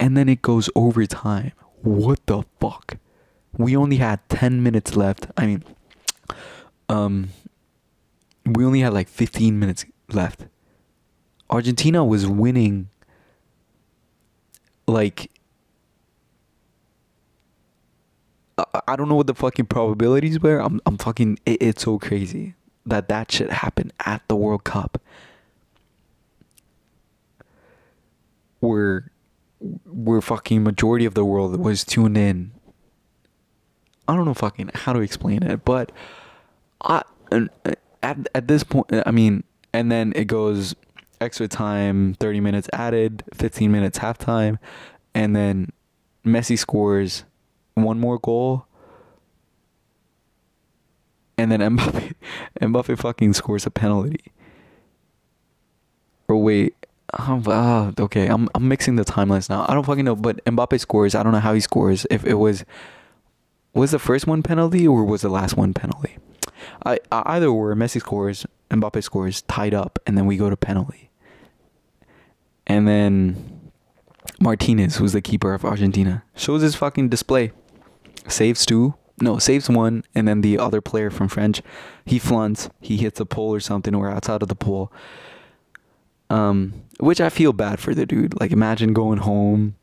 and 0.00 0.16
then 0.16 0.28
it 0.28 0.42
goes 0.42 0.68
overtime. 0.74 1.52
What 1.82 2.26
the 2.26 2.42
fuck? 2.58 2.96
We 3.56 3.76
only 3.76 3.96
had 3.96 4.26
10 4.30 4.62
minutes 4.62 4.96
left. 4.96 5.26
I 5.36 5.46
mean, 5.46 5.64
um, 6.88 7.28
we 8.46 8.64
only 8.64 8.80
had 8.80 8.94
like 8.94 9.08
15 9.08 9.58
minutes 9.58 9.84
left. 10.08 10.46
Argentina 11.50 12.04
was 12.04 12.26
winning 12.26 12.88
like 14.86 15.30
I 18.86 18.96
don't 18.96 19.08
know 19.08 19.14
what 19.14 19.26
the 19.26 19.34
fucking 19.34 19.66
probabilities 19.66 20.40
were. 20.40 20.58
I'm 20.58 20.80
I'm 20.86 20.98
fucking 20.98 21.38
it, 21.46 21.62
it's 21.62 21.82
so 21.82 21.98
crazy 21.98 22.54
that 22.86 23.08
that 23.08 23.32
shit 23.32 23.50
happened 23.50 23.92
at 24.04 24.22
the 24.28 24.36
World 24.36 24.64
Cup. 24.64 25.00
Where 28.60 29.10
where 29.60 30.20
fucking 30.20 30.62
majority 30.62 31.04
of 31.04 31.14
the 31.14 31.24
world 31.24 31.58
was 31.60 31.84
tuned 31.84 32.16
in. 32.16 32.52
I 34.08 34.16
don't 34.16 34.24
know 34.24 34.34
fucking 34.34 34.70
how 34.74 34.92
to 34.92 35.00
explain 35.00 35.42
it, 35.42 35.64
but 35.64 35.92
I 36.80 37.02
uh, 37.30 37.46
at 38.02 38.28
at 38.34 38.48
this 38.48 38.64
point, 38.64 38.92
uh, 38.92 39.02
I 39.06 39.10
mean, 39.10 39.44
and 39.72 39.92
then 39.92 40.12
it 40.16 40.26
goes 40.26 40.74
extra 41.20 41.46
time, 41.46 42.14
30 42.14 42.40
minutes 42.40 42.68
added, 42.72 43.22
15 43.34 43.70
minutes 43.70 43.98
halftime, 43.98 44.58
and 45.14 45.36
then 45.36 45.70
Messi 46.24 46.58
scores 46.58 47.24
one 47.74 48.00
more 48.00 48.18
goal. 48.18 48.66
And 51.36 51.50
then 51.52 51.60
Mbappe, 51.76 52.14
Mbappe 52.60 52.98
fucking 52.98 53.32
scores 53.34 53.66
a 53.66 53.70
penalty. 53.70 54.20
Or 56.28 56.36
wait, 56.36 56.74
Oh, 57.18 57.42
uh, 57.46 57.92
okay. 58.02 58.26
I'm 58.28 58.48
I'm 58.54 58.68
mixing 58.68 58.96
the 58.96 59.04
timelines 59.04 59.48
now. 59.48 59.66
I 59.68 59.74
don't 59.74 59.84
fucking 59.84 60.04
know, 60.04 60.16
but 60.16 60.44
Mbappe 60.44 60.78
scores. 60.80 61.14
I 61.14 61.22
don't 61.22 61.32
know 61.32 61.40
how 61.40 61.54
he 61.54 61.60
scores. 61.60 62.06
If 62.10 62.24
it 62.24 62.34
was 62.34 62.64
was 63.74 63.90
the 63.90 63.98
first 63.98 64.26
one 64.26 64.42
penalty 64.42 64.86
or 64.86 65.04
was 65.04 65.22
the 65.22 65.28
last 65.28 65.56
one 65.56 65.74
penalty? 65.74 66.18
I, 66.84 66.98
either 67.12 67.46
or 67.46 67.74
Messi 67.74 68.00
scores, 68.00 68.46
Mbappe 68.70 69.02
scores, 69.02 69.42
tied 69.42 69.74
up, 69.74 69.98
and 70.06 70.16
then 70.16 70.26
we 70.26 70.36
go 70.36 70.50
to 70.50 70.56
penalty. 70.56 71.10
And 72.66 72.86
then 72.86 73.70
Martinez, 74.40 74.96
who's 74.96 75.12
the 75.12 75.22
keeper 75.22 75.54
of 75.54 75.64
Argentina, 75.64 76.24
shows 76.34 76.62
his 76.62 76.74
fucking 76.74 77.08
display. 77.08 77.52
Saves 78.28 78.66
two. 78.66 78.94
No, 79.22 79.38
saves 79.38 79.68
one, 79.68 80.04
and 80.14 80.26
then 80.26 80.40
the 80.40 80.58
other 80.58 80.80
player 80.80 81.10
from 81.10 81.28
French, 81.28 81.60
he 82.06 82.18
flunts. 82.18 82.70
He 82.80 82.96
hits 82.96 83.20
a 83.20 83.26
pole 83.26 83.54
or 83.54 83.60
something, 83.60 83.94
or 83.94 84.10
outside 84.10 84.42
of 84.42 84.48
the 84.48 84.54
pole. 84.54 84.90
Um, 86.30 86.84
which 87.00 87.20
I 87.20 87.28
feel 87.28 87.52
bad 87.52 87.80
for 87.80 87.94
the 87.94 88.06
dude. 88.06 88.38
Like, 88.40 88.52
imagine 88.52 88.92
going 88.92 89.18
home 89.18 89.76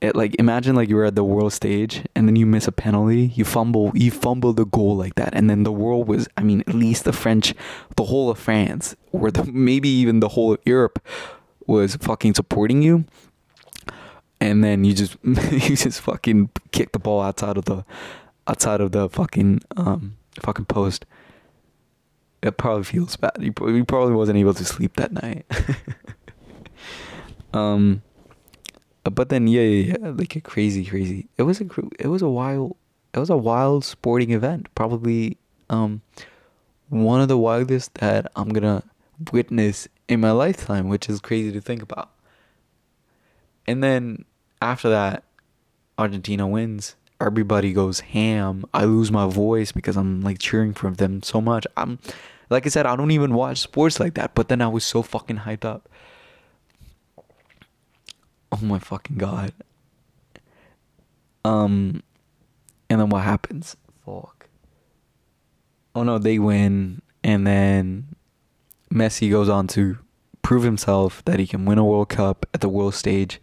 it 0.00 0.14
like 0.14 0.36
imagine 0.38 0.76
like 0.76 0.88
you're 0.88 1.04
at 1.04 1.16
the 1.16 1.24
world 1.24 1.52
stage 1.52 2.04
and 2.14 2.28
then 2.28 2.36
you 2.36 2.46
miss 2.46 2.68
a 2.68 2.70
penalty 2.70 3.32
you 3.34 3.44
fumble 3.44 3.90
you 3.96 4.12
fumble 4.12 4.52
the 4.52 4.64
goal 4.64 4.96
like 4.96 5.16
that 5.16 5.34
and 5.34 5.50
then 5.50 5.64
the 5.64 5.72
world 5.72 6.06
was 6.06 6.28
i 6.36 6.42
mean 6.44 6.60
at 6.68 6.72
least 6.72 7.02
the 7.02 7.12
french 7.12 7.52
the 7.96 8.04
whole 8.04 8.30
of 8.30 8.38
france 8.38 8.94
or 9.10 9.32
the, 9.32 9.42
maybe 9.46 9.88
even 9.88 10.20
the 10.20 10.28
whole 10.28 10.52
of 10.52 10.60
europe 10.64 11.04
was 11.66 11.96
fucking 11.96 12.32
supporting 12.32 12.80
you 12.80 13.04
and 14.40 14.62
then 14.62 14.84
you 14.84 14.94
just 14.94 15.16
you 15.24 15.76
just 15.76 16.00
fucking 16.00 16.48
kick 16.70 16.92
the 16.92 16.98
ball 17.00 17.20
outside 17.20 17.56
of 17.56 17.64
the 17.64 17.84
outside 18.46 18.80
of 18.80 18.92
the 18.92 19.08
fucking 19.08 19.60
um 19.76 20.16
fucking 20.40 20.66
post. 20.66 21.04
It 22.42 22.56
probably 22.56 22.84
feels 22.84 23.16
bad. 23.16 23.32
He 23.40 23.50
probably 23.50 24.14
wasn't 24.14 24.38
able 24.38 24.54
to 24.54 24.64
sleep 24.64 24.94
that 24.96 25.12
night 25.12 25.44
um 27.52 28.02
but 29.04 29.28
then 29.28 29.46
yeah, 29.46 29.62
yeah, 29.62 29.96
yeah, 30.00 30.08
like 30.10 30.36
a 30.36 30.40
crazy, 30.40 30.84
crazy. 30.84 31.28
It 31.36 31.44
was 31.44 31.60
a 31.60 31.66
it 31.98 32.08
was 32.08 32.22
a 32.22 32.28
wild 32.28 32.76
it 33.14 33.18
was 33.18 33.30
a 33.30 33.36
wild 33.36 33.84
sporting 33.84 34.32
event. 34.32 34.68
Probably 34.74 35.38
um 35.70 36.02
one 36.88 37.20
of 37.20 37.28
the 37.28 37.38
wildest 37.38 37.94
that 37.94 38.30
I'm 38.36 38.50
gonna 38.50 38.82
witness 39.32 39.88
in 40.08 40.20
my 40.20 40.30
lifetime, 40.30 40.88
which 40.88 41.08
is 41.08 41.20
crazy 41.20 41.52
to 41.52 41.60
think 41.60 41.82
about. 41.82 42.10
And 43.66 43.82
then 43.82 44.24
after 44.62 44.88
that, 44.88 45.24
Argentina 45.98 46.46
wins. 46.46 46.96
Everybody 47.20 47.72
goes 47.72 48.00
ham. 48.00 48.64
I 48.72 48.84
lose 48.84 49.10
my 49.10 49.26
voice 49.26 49.72
because 49.72 49.96
I'm 49.96 50.22
like 50.22 50.38
cheering 50.38 50.72
for 50.72 50.90
them 50.90 51.22
so 51.22 51.40
much. 51.40 51.66
I'm 51.76 51.98
like 52.48 52.64
I 52.64 52.68
said, 52.68 52.86
I 52.86 52.96
don't 52.96 53.10
even 53.10 53.34
watch 53.34 53.58
sports 53.58 53.98
like 54.00 54.14
that. 54.14 54.34
But 54.34 54.48
then 54.48 54.62
I 54.62 54.68
was 54.68 54.84
so 54.84 55.02
fucking 55.02 55.38
hyped 55.38 55.64
up. 55.64 55.88
Oh 58.52 58.64
my 58.64 58.78
fucking 58.78 59.18
god. 59.18 59.52
Um, 61.44 62.02
and 62.88 63.00
then 63.00 63.10
what 63.10 63.22
happens? 63.22 63.76
Fuck. 64.04 64.48
Oh 65.94 66.02
no, 66.02 66.18
they 66.18 66.38
win, 66.38 67.02
and 67.22 67.46
then 67.46 68.14
Messi 68.92 69.30
goes 69.30 69.48
on 69.48 69.66
to 69.68 69.98
prove 70.42 70.62
himself 70.62 71.22
that 71.26 71.38
he 71.38 71.46
can 71.46 71.66
win 71.66 71.76
a 71.76 71.84
World 71.84 72.08
Cup 72.08 72.46
at 72.54 72.62
the 72.62 72.68
world 72.68 72.94
stage. 72.94 73.40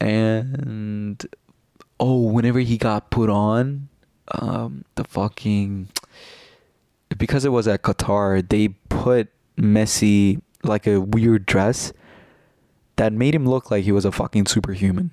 And 0.00 1.24
oh, 2.00 2.20
whenever 2.22 2.58
he 2.58 2.76
got 2.76 3.10
put 3.10 3.30
on, 3.30 3.88
um, 4.32 4.84
the 4.96 5.04
fucking 5.04 5.88
because 7.18 7.44
it 7.44 7.50
was 7.50 7.68
at 7.68 7.82
Qatar, 7.82 8.48
they 8.48 8.68
put 8.68 9.28
Messi 9.56 10.40
like 10.62 10.86
a 10.86 11.00
weird 11.00 11.46
dress 11.46 11.92
that 13.00 13.14
made 13.14 13.34
him 13.34 13.46
look 13.46 13.70
like 13.70 13.84
he 13.84 13.92
was 13.92 14.04
a 14.04 14.12
fucking 14.12 14.44
superhuman. 14.44 15.10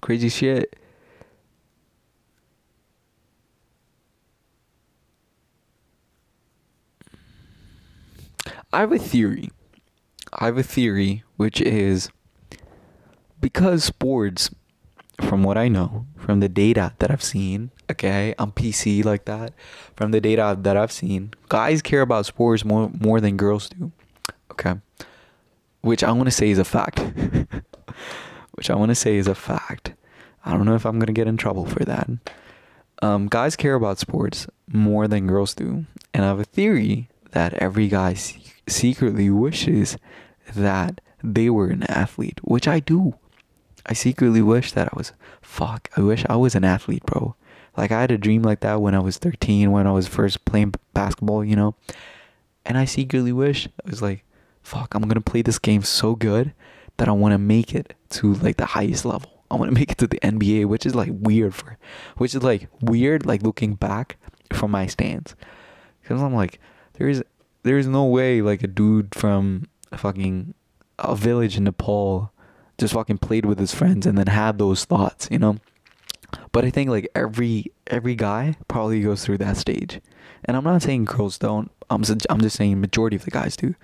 Crazy 0.00 0.30
shit. 0.30 0.74
I 8.72 8.80
have 8.80 8.92
a 8.92 8.98
theory. 8.98 9.50
I 10.32 10.46
have 10.46 10.56
a 10.56 10.62
theory 10.62 11.24
which 11.36 11.60
is 11.60 12.08
because 13.42 13.84
sports, 13.84 14.48
from 15.20 15.42
what 15.42 15.56
I 15.56 15.68
know, 15.68 16.06
from 16.16 16.40
the 16.40 16.48
data 16.48 16.92
that 16.98 17.10
I've 17.10 17.22
seen, 17.22 17.70
okay, 17.90 18.34
I'm 18.38 18.52
PC 18.52 19.04
like 19.04 19.24
that. 19.24 19.52
From 19.94 20.10
the 20.10 20.20
data 20.20 20.56
that 20.60 20.76
I've 20.76 20.92
seen, 20.92 21.32
guys 21.48 21.82
care 21.82 22.02
about 22.02 22.26
sports 22.26 22.64
more 22.64 22.90
more 23.00 23.20
than 23.20 23.36
girls 23.36 23.68
do. 23.68 23.92
Okay. 24.50 24.74
Which 25.80 26.02
I 26.02 26.10
want 26.12 26.26
to 26.26 26.32
say 26.32 26.50
is 26.50 26.58
a 26.58 26.64
fact. 26.64 27.00
Which 28.52 28.70
I 28.70 28.74
want 28.74 28.90
to 28.90 28.94
say 28.94 29.16
is 29.16 29.26
a 29.26 29.34
fact. 29.34 29.94
I 30.44 30.52
don't 30.52 30.64
know 30.64 30.74
if 30.74 30.86
I'm 30.86 30.98
going 30.98 31.06
to 31.06 31.12
get 31.12 31.26
in 31.26 31.36
trouble 31.36 31.66
for 31.66 31.84
that. 31.84 32.08
Um, 33.02 33.26
guys 33.26 33.56
care 33.56 33.74
about 33.74 33.98
sports 33.98 34.46
more 34.66 35.06
than 35.06 35.26
girls 35.26 35.54
do. 35.54 35.84
And 36.14 36.24
I 36.24 36.28
have 36.28 36.40
a 36.40 36.44
theory 36.44 37.08
that 37.32 37.54
every 37.54 37.88
guy 37.88 38.14
secretly 38.66 39.28
wishes 39.28 39.98
that 40.54 41.00
they 41.22 41.50
were 41.50 41.68
an 41.68 41.82
athlete, 41.84 42.40
which 42.42 42.66
I 42.66 42.80
do. 42.80 43.14
I 43.86 43.92
secretly 43.92 44.42
wish 44.42 44.72
that 44.72 44.88
I 44.92 44.96
was. 44.96 45.12
Fuck, 45.40 45.88
I 45.96 46.00
wish 46.00 46.24
I 46.28 46.36
was 46.36 46.54
an 46.54 46.64
athlete, 46.64 47.06
bro. 47.06 47.36
Like 47.76 47.92
I 47.92 48.00
had 48.00 48.10
a 48.10 48.18
dream 48.18 48.42
like 48.42 48.60
that 48.60 48.80
when 48.80 48.94
I 48.94 48.98
was 48.98 49.18
13, 49.18 49.70
when 49.70 49.86
I 49.86 49.92
was 49.92 50.08
first 50.08 50.44
playing 50.44 50.74
basketball, 50.92 51.44
you 51.44 51.56
know. 51.56 51.74
And 52.64 52.76
I 52.76 52.84
secretly 52.84 53.32
wish 53.32 53.68
I 53.84 53.90
was 53.90 54.02
like, 54.02 54.24
fuck, 54.62 54.94
I'm 54.94 55.02
gonna 55.02 55.20
play 55.20 55.42
this 55.42 55.58
game 55.58 55.82
so 55.82 56.16
good 56.16 56.52
that 56.96 57.08
I 57.08 57.12
want 57.12 57.32
to 57.32 57.38
make 57.38 57.74
it 57.74 57.94
to 58.10 58.34
like 58.34 58.56
the 58.56 58.66
highest 58.66 59.04
level. 59.04 59.44
I 59.50 59.54
want 59.54 59.70
to 59.70 59.78
make 59.78 59.92
it 59.92 59.98
to 59.98 60.08
the 60.08 60.18
NBA, 60.20 60.66
which 60.66 60.84
is 60.84 60.94
like 60.94 61.10
weird 61.12 61.54
for, 61.54 61.78
which 62.16 62.34
is 62.34 62.42
like 62.42 62.68
weird, 62.80 63.24
like 63.24 63.42
looking 63.42 63.74
back 63.74 64.16
from 64.52 64.72
my 64.72 64.86
stance, 64.86 65.36
because 66.02 66.20
I'm 66.20 66.34
like, 66.34 66.58
there 66.94 67.08
is, 67.08 67.22
there 67.62 67.78
is 67.78 67.86
no 67.86 68.04
way 68.06 68.42
like 68.42 68.64
a 68.64 68.66
dude 68.66 69.14
from 69.14 69.68
a 69.92 69.98
fucking 69.98 70.54
a 70.98 71.14
village 71.14 71.56
in 71.56 71.64
Nepal 71.64 72.32
just 72.78 72.94
fucking 72.94 73.18
played 73.18 73.46
with 73.46 73.58
his 73.58 73.74
friends 73.74 74.06
and 74.06 74.18
then 74.18 74.26
had 74.26 74.58
those 74.58 74.84
thoughts, 74.84 75.28
you 75.30 75.38
know. 75.38 75.56
But 76.52 76.64
I 76.64 76.70
think 76.70 76.90
like 76.90 77.08
every 77.14 77.72
every 77.86 78.14
guy 78.14 78.56
probably 78.68 79.00
goes 79.02 79.24
through 79.24 79.38
that 79.38 79.56
stage, 79.56 80.00
and 80.44 80.56
I'm 80.56 80.64
not 80.64 80.82
saying 80.82 81.04
girls 81.04 81.38
don't. 81.38 81.70
I'm 81.88 82.02
just, 82.02 82.26
I'm 82.28 82.40
just 82.40 82.56
saying 82.56 82.80
majority 82.80 83.16
of 83.16 83.24
the 83.24 83.30
guys 83.30 83.56
do. 83.56 83.74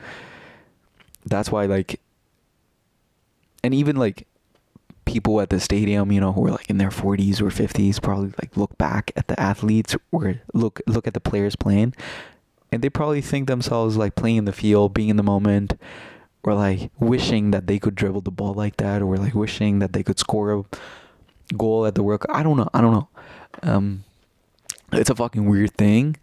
That's 1.24 1.50
why 1.50 1.66
like, 1.66 2.00
and 3.62 3.72
even 3.72 3.96
like 3.96 4.26
people 5.04 5.40
at 5.40 5.50
the 5.50 5.60
stadium, 5.60 6.10
you 6.10 6.20
know, 6.20 6.32
who 6.32 6.46
are 6.46 6.50
like 6.50 6.68
in 6.68 6.78
their 6.78 6.90
40s 6.90 7.40
or 7.40 7.46
50s, 7.46 8.02
probably 8.02 8.32
like 8.42 8.56
look 8.56 8.76
back 8.78 9.12
at 9.16 9.28
the 9.28 9.38
athletes 9.38 9.96
or 10.10 10.40
look 10.52 10.80
look 10.86 11.06
at 11.06 11.14
the 11.14 11.20
players 11.20 11.56
playing, 11.56 11.94
and 12.70 12.82
they 12.82 12.90
probably 12.90 13.20
think 13.20 13.46
themselves 13.46 13.96
like 13.96 14.14
playing 14.14 14.36
in 14.38 14.44
the 14.44 14.52
field, 14.52 14.94
being 14.94 15.08
in 15.08 15.16
the 15.16 15.22
moment, 15.22 15.78
or 16.44 16.54
like 16.54 16.90
wishing 16.98 17.50
that 17.52 17.66
they 17.66 17.78
could 17.78 17.94
dribble 17.94 18.22
the 18.22 18.30
ball 18.30 18.54
like 18.54 18.76
that, 18.78 19.02
or 19.02 19.16
like 19.16 19.34
wishing 19.34 19.78
that 19.78 19.92
they 19.92 20.02
could 20.02 20.18
score 20.18 20.52
a 20.52 20.64
goal 21.56 21.86
at 21.86 21.94
the 21.94 22.02
World 22.02 22.20
Cup. 22.20 22.34
I 22.34 22.42
don't 22.42 22.56
know. 22.56 22.68
I 22.74 22.80
don't 22.80 22.92
know. 22.92 23.08
Um, 23.62 24.04
it's 24.92 25.10
a 25.10 25.14
fucking 25.14 25.48
weird 25.48 25.72
thing. 25.72 26.16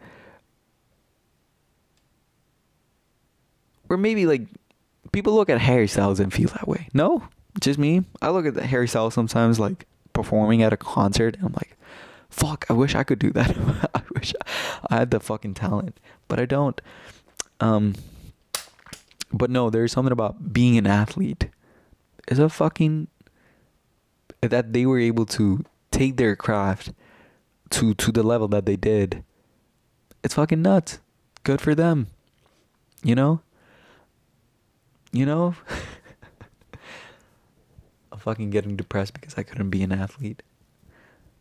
Or 3.89 3.97
maybe 3.97 4.25
like 4.25 4.43
people 5.11 5.33
look 5.33 5.49
at 5.49 5.59
Harry 5.59 5.87
Styles 5.87 6.19
and 6.19 6.33
feel 6.33 6.49
that 6.49 6.67
way. 6.67 6.89
No, 6.93 7.23
just 7.59 7.79
me. 7.79 8.03
I 8.21 8.29
look 8.29 8.45
at 8.45 8.53
the 8.53 8.65
Harry 8.65 8.87
Styles 8.87 9.13
sometimes 9.13 9.59
like 9.59 9.87
performing 10.13 10.61
at 10.61 10.73
a 10.73 10.77
concert 10.77 11.35
and 11.35 11.45
I'm 11.45 11.53
like, 11.53 11.75
fuck, 12.29 12.65
I 12.69 12.73
wish 12.73 12.93
I 12.95 13.03
could 13.03 13.19
do 13.19 13.31
that. 13.31 13.55
I 13.95 14.01
wish 14.13 14.33
I 14.89 14.97
had 14.97 15.11
the 15.11 15.19
fucking 15.19 15.55
talent, 15.55 15.99
but 16.27 16.39
I 16.39 16.45
don't. 16.45 16.79
Um, 17.59 17.95
but 19.31 19.49
no, 19.49 19.69
there's 19.69 19.91
something 19.91 20.11
about 20.11 20.53
being 20.53 20.77
an 20.77 20.87
athlete. 20.87 21.49
It's 22.27 22.39
a 22.39 22.49
fucking 22.49 23.07
that 24.41 24.73
they 24.73 24.85
were 24.85 24.99
able 24.99 25.25
to 25.25 25.63
take 25.91 26.17
their 26.17 26.35
craft 26.35 26.91
to 27.71 27.93
to 27.93 28.11
the 28.11 28.23
level 28.23 28.47
that 28.49 28.65
they 28.65 28.75
did. 28.75 29.23
It's 30.23 30.33
fucking 30.33 30.61
nuts. 30.61 30.99
Good 31.43 31.61
for 31.61 31.75
them. 31.75 32.07
You 33.03 33.15
know? 33.15 33.41
You 35.11 35.25
know? 35.25 35.55
I'm 38.11 38.19
fucking 38.19 38.49
getting 38.49 38.75
depressed 38.75 39.13
because 39.13 39.35
I 39.37 39.43
couldn't 39.43 39.69
be 39.69 39.83
an 39.83 39.91
athlete. 39.91 40.43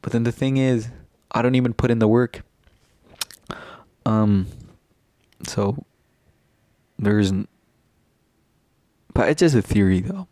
But 0.01 0.13
then 0.13 0.23
the 0.25 0.33
thing 0.33 0.57
is, 0.57 0.89
I 1.33 1.43
don't 1.43 1.57
even 1.57 1.73
put 1.75 1.91
in 1.91 1.99
the 1.99 2.09
work. 2.09 2.43
Um 4.07 4.47
so 5.45 5.85
there's 6.99 7.33
but 9.19 9.29
it's 9.29 9.41
just 9.41 9.57
a 9.57 9.63
theory 9.63 9.99
though 9.99 10.29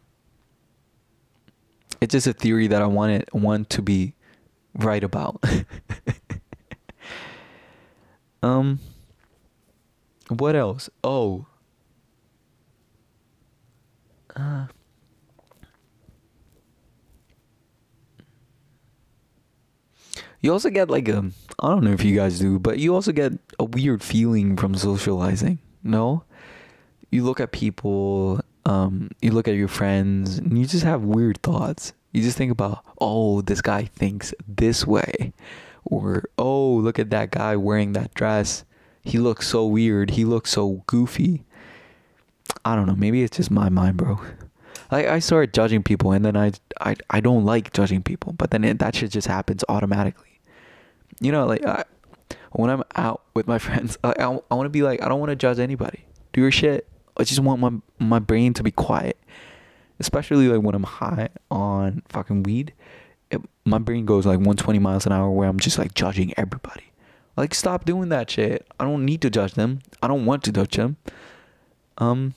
it's 2.01 2.13
just 2.13 2.27
a 2.27 2.33
theory 2.33 2.67
that 2.69 2.83
I 2.83 2.87
wanted 2.87 3.29
want 3.33 3.71
to 3.71 3.83
be 3.83 4.15
right 4.75 5.03
about. 5.03 5.43
um 8.43 8.81
what 10.29 10.57
else? 10.57 10.91
Oh. 11.03 11.47
Uh 14.35 14.67
You 20.43 20.53
also 20.53 20.71
get 20.71 20.91
like 20.91 21.09
a 21.09 21.31
I 21.59 21.69
don't 21.69 21.83
know 21.83 21.93
if 21.93 22.05
you 22.05 22.15
guys 22.15 22.39
do, 22.39 22.61
but 22.61 22.79
you 22.79 22.95
also 22.95 23.11
get 23.11 23.33
a 23.59 23.65
weird 23.65 24.03
feeling 24.03 24.57
from 24.57 24.77
socializing. 24.77 25.59
No? 25.83 26.23
You 27.11 27.25
look 27.25 27.41
at 27.41 27.51
people 27.51 28.41
um, 28.67 29.11
you 29.23 29.31
look 29.31 29.47
at 29.47 29.55
your 29.55 29.69
friends 29.69 30.39
and 30.39 30.59
you 30.59 30.67
just 30.67 30.85
have 30.85 31.03
weird 31.03 31.41
thoughts. 31.41 31.93
You 32.13 32.21
just 32.23 32.37
think 32.37 32.51
about, 32.51 32.85
oh, 33.01 33.41
this 33.41 33.63
guy 33.63 33.85
thinks 33.85 34.35
this 34.47 34.85
way. 34.85 35.33
Or, 35.85 36.25
oh, 36.37 36.75
look 36.75 36.99
at 36.99 37.11
that 37.11 37.31
guy 37.31 37.55
wearing 37.55 37.93
that 37.93 38.13
dress. 38.15 38.65
He 39.05 39.19
looks 39.19 39.47
so 39.47 39.65
weird. 39.67 40.11
He 40.11 40.25
looks 40.25 40.51
so 40.51 40.83
goofy. 40.87 41.45
I 42.65 42.75
don't 42.75 42.87
know. 42.87 42.97
Maybe 42.97 43.23
it's 43.23 43.37
just 43.37 43.53
my 43.53 43.69
mind, 43.69 43.99
bro. 43.99 44.21
Like 44.91 45.07
I 45.07 45.21
started 45.21 45.55
judging 45.55 45.83
people, 45.83 46.13
and 46.13 46.25
then 46.25 46.37
I 46.37 46.53
I 46.81 46.95
I 47.11 47.21
don't 47.21 47.45
like 47.45 47.73
judging 47.73 48.03
people, 48.03 48.35
but 48.35 48.53
then 48.53 48.63
it, 48.63 48.79
that 48.79 48.95
shit 48.95 49.11
just 49.11 49.27
happens 49.27 49.65
automatically. 49.69 50.41
You 51.21 51.33
know, 51.33 51.45
like 51.45 51.65
I, 51.67 51.85
when 52.53 52.71
I'm 52.71 52.85
out 52.95 53.23
with 53.35 53.49
my 53.49 53.59
friends, 53.67 53.99
I 54.05 54.11
I, 54.19 54.39
I 54.51 54.55
want 54.55 54.67
to 54.67 54.71
be 54.71 54.83
like 54.83 55.03
I 55.03 55.09
don't 55.09 55.19
want 55.19 55.31
to 55.31 55.37
judge 55.37 55.59
anybody. 55.59 56.05
Do 56.33 56.41
your 56.41 56.53
shit. 56.53 56.87
I 57.17 57.25
just 57.25 57.41
want 57.41 57.61
my 57.61 57.73
my 57.99 58.19
brain 58.19 58.53
to 58.55 58.63
be 58.63 58.71
quiet, 58.71 59.19
especially 59.99 60.49
like 60.49 60.63
when 60.63 60.75
I'm 60.75 60.85
high 60.85 61.29
on 61.51 62.03
fucking 62.09 62.43
weed. 62.43 62.73
It, 63.31 63.41
my 63.65 63.79
brain 63.79 64.07
goes 64.07 64.25
like 64.25 64.39
120 64.39 64.79
miles 64.79 65.07
an 65.07 65.13
hour, 65.13 65.31
where 65.31 65.49
I'm 65.49 65.59
just 65.59 65.79
like 65.79 65.95
judging 65.95 66.33
everybody. 66.37 66.93
Like 67.37 67.55
stop 67.55 67.85
doing 67.85 68.09
that 68.11 68.31
shit. 68.31 68.67
I 68.81 68.85
don't 68.85 69.05
need 69.05 69.21
to 69.23 69.31
judge 69.31 69.55
them. 69.55 69.81
I 70.03 70.09
don't 70.09 70.25
want 70.25 70.45
to 70.45 70.53
judge 70.53 70.77
them. 70.77 70.97
Um, 71.99 72.35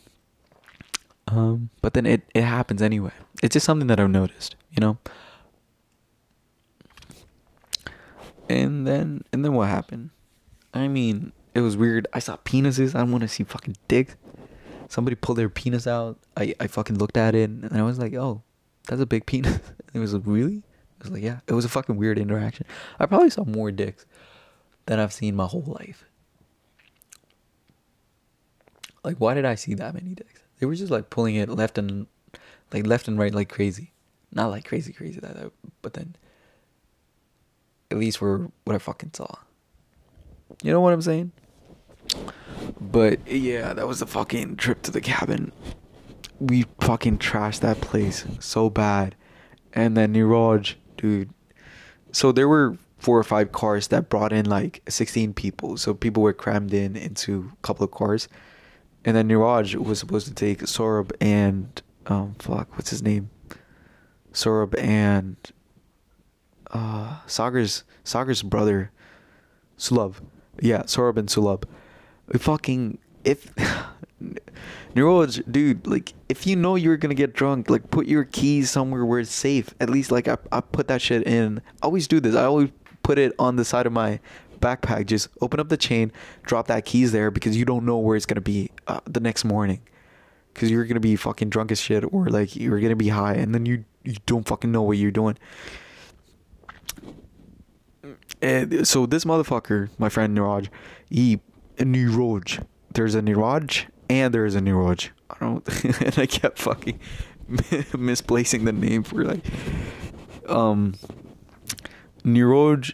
um, 1.27 1.69
but 1.81 1.93
then 1.93 2.05
it, 2.05 2.23
it 2.33 2.43
happens 2.43 2.81
anyway. 2.81 3.11
It's 3.43 3.53
just 3.53 3.65
something 3.65 3.87
that 3.87 3.99
I've 3.99 4.09
noticed, 4.09 4.55
you 4.71 4.81
know? 4.81 4.97
And 8.49 8.87
then 8.87 9.23
and 9.31 9.45
then 9.45 9.53
what 9.53 9.69
happened? 9.69 10.09
I 10.73 10.87
mean, 10.87 11.33
it 11.53 11.61
was 11.61 11.77
weird. 11.77 12.07
I 12.13 12.19
saw 12.19 12.37
penises. 12.37 12.95
I 12.95 12.99
don't 12.99 13.11
want 13.11 13.21
to 13.21 13.27
see 13.27 13.43
fucking 13.43 13.77
dicks. 13.87 14.15
Somebody 14.89 15.15
pulled 15.15 15.37
their 15.37 15.49
penis 15.49 15.87
out. 15.87 16.17
I, 16.35 16.53
I 16.59 16.67
fucking 16.67 16.97
looked 16.97 17.15
at 17.15 17.35
it 17.35 17.49
and 17.49 17.71
I 17.71 17.83
was 17.83 17.99
like, 17.99 18.13
oh, 18.15 18.41
that's 18.87 19.01
a 19.01 19.05
big 19.05 19.25
penis. 19.25 19.59
it 19.93 19.99
was 19.99 20.13
like, 20.13 20.23
really? 20.25 20.63
I 20.99 21.03
was 21.03 21.11
like, 21.11 21.23
yeah. 21.23 21.39
It 21.47 21.53
was 21.53 21.63
a 21.63 21.69
fucking 21.69 21.95
weird 21.95 22.17
interaction. 22.17 22.65
I 22.99 23.05
probably 23.05 23.29
saw 23.29 23.45
more 23.45 23.71
dicks 23.71 24.05
than 24.87 24.99
I've 24.99 25.13
seen 25.13 25.35
my 25.35 25.45
whole 25.45 25.63
life. 25.79 26.05
Like, 29.03 29.17
why 29.17 29.35
did 29.35 29.45
I 29.45 29.55
see 29.55 29.75
that 29.75 29.93
many 29.93 30.15
dicks? 30.15 30.41
They 30.59 30.65
were 30.65 30.75
just 30.75 30.91
like 30.91 31.09
pulling 31.09 31.35
it 31.35 31.47
left 31.49 31.77
and 31.77 32.07
like 32.73 32.85
left 32.85 33.07
and 33.07 33.17
right 33.17 33.33
like 33.33 33.47
crazy. 33.47 33.93
Not 34.33 34.49
like 34.49 34.65
crazy, 34.65 34.91
crazy 34.91 35.19
that, 35.19 35.51
but 35.81 35.93
then 35.93 36.15
at 37.91 37.97
least 37.97 38.17
for 38.17 38.51
what 38.65 38.75
I 38.75 38.79
fucking 38.79 39.11
saw. 39.13 39.35
You 40.63 40.71
know 40.71 40.81
what 40.81 40.93
I'm 40.93 41.01
saying? 41.01 41.31
But 42.79 43.27
yeah, 43.27 43.73
that 43.73 43.87
was 43.87 44.01
a 44.01 44.05
fucking 44.05 44.57
trip 44.57 44.81
to 44.83 44.91
the 44.91 45.01
cabin. 45.01 45.51
We 46.39 46.65
fucking 46.81 47.17
trashed 47.17 47.59
that 47.61 47.81
place 47.81 48.25
so 48.39 48.69
bad. 48.69 49.15
And 49.73 49.95
then 49.95 50.13
Niraj, 50.13 50.75
dude. 50.97 51.29
So 52.11 52.31
there 52.31 52.47
were 52.47 52.77
four 52.97 53.17
or 53.17 53.23
five 53.23 53.51
cars 53.51 53.87
that 53.89 54.09
brought 54.09 54.33
in 54.33 54.45
like 54.45 54.81
16 54.89 55.33
people. 55.33 55.77
So 55.77 55.93
people 55.93 56.23
were 56.23 56.33
crammed 56.33 56.73
in 56.73 56.95
into 56.95 57.51
a 57.53 57.61
couple 57.61 57.83
of 57.83 57.91
cars 57.91 58.27
and 59.05 59.15
then 59.15 59.29
Niraj 59.29 59.75
was 59.75 59.99
supposed 59.99 60.27
to 60.27 60.33
take 60.33 60.59
Saurabh 60.59 61.11
and 61.21 61.81
um 62.07 62.35
fuck, 62.39 62.75
what's 62.75 62.89
his 62.89 63.01
name? 63.01 63.29
Saurabh 64.33 64.77
and 64.79 65.37
uh 66.71 67.19
Sagar's 67.25 67.83
Sagar's 68.03 68.43
brother 68.43 68.91
Sulabh. 69.77 70.15
Yeah, 70.61 70.83
Saurabh 70.83 71.17
and 71.17 71.29
Sulabh. 71.29 71.63
Fucking 72.37 72.99
if 73.23 73.53
Niraj, 74.95 75.51
dude, 75.51 75.87
like 75.87 76.13
if 76.27 76.45
you 76.45 76.55
know 76.55 76.75
you're 76.75 76.97
gonna 76.97 77.13
get 77.13 77.33
drunk, 77.33 77.69
like 77.69 77.89
put 77.89 78.07
your 78.07 78.25
keys 78.25 78.69
somewhere 78.69 79.05
where 79.05 79.19
it's 79.19 79.33
safe. 79.33 79.73
At 79.79 79.89
least 79.89 80.11
like 80.11 80.27
I 80.27 80.37
I 80.51 80.61
put 80.61 80.87
that 80.87 81.01
shit 81.01 81.25
in. 81.27 81.61
I 81.81 81.85
always 81.85 82.07
do 82.07 82.19
this. 82.19 82.35
I 82.35 82.43
always 82.43 82.69
put 83.03 83.17
it 83.17 83.33
on 83.39 83.55
the 83.55 83.65
side 83.65 83.85
of 83.85 83.93
my 83.93 84.19
backpack, 84.59 85.05
just 85.05 85.29
open 85.41 85.59
up 85.59 85.69
the 85.69 85.77
chain, 85.77 86.11
drop 86.43 86.67
that 86.67 86.85
keys 86.85 87.11
there 87.11 87.31
because 87.31 87.55
you 87.55 87.65
don't 87.65 87.85
know 87.85 87.97
where 87.97 88.15
it's 88.15 88.25
gonna 88.25 88.41
be 88.41 88.71
uh, 88.87 88.99
the 89.05 89.19
next 89.19 89.45
morning. 89.45 89.81
Cause 90.55 90.69
you're 90.69 90.85
gonna 90.85 90.99
be 90.99 91.15
fucking 91.15 91.49
drunk 91.49 91.71
as 91.71 91.79
shit, 91.79 92.03
or 92.11 92.27
like 92.27 92.55
you're 92.55 92.79
gonna 92.81 92.95
be 92.95 93.09
high, 93.09 93.35
and 93.35 93.55
then 93.55 93.65
you 93.65 93.85
you 94.03 94.15
don't 94.25 94.45
fucking 94.45 94.71
know 94.71 94.81
what 94.81 94.97
you're 94.97 95.11
doing. 95.11 95.37
And 98.41 98.87
so 98.87 99.05
this 99.05 99.23
motherfucker, 99.23 99.89
my 99.97 100.09
friend 100.09 100.37
Niraj, 100.37 100.67
he 101.09 101.39
Niraj. 101.79 102.65
There's 102.93 103.15
a 103.15 103.21
Niraj 103.21 103.85
and 104.09 104.33
there's 104.33 104.55
a 104.55 104.59
Niraj. 104.59 105.09
I 105.29 105.35
don't, 105.39 105.85
and 106.01 106.19
I 106.19 106.25
kept 106.25 106.59
fucking 106.59 106.99
misplacing 107.97 108.65
the 108.65 108.73
name 108.73 109.03
for 109.03 109.23
like, 109.23 109.45
um, 110.47 110.95
Niraj 112.23 112.93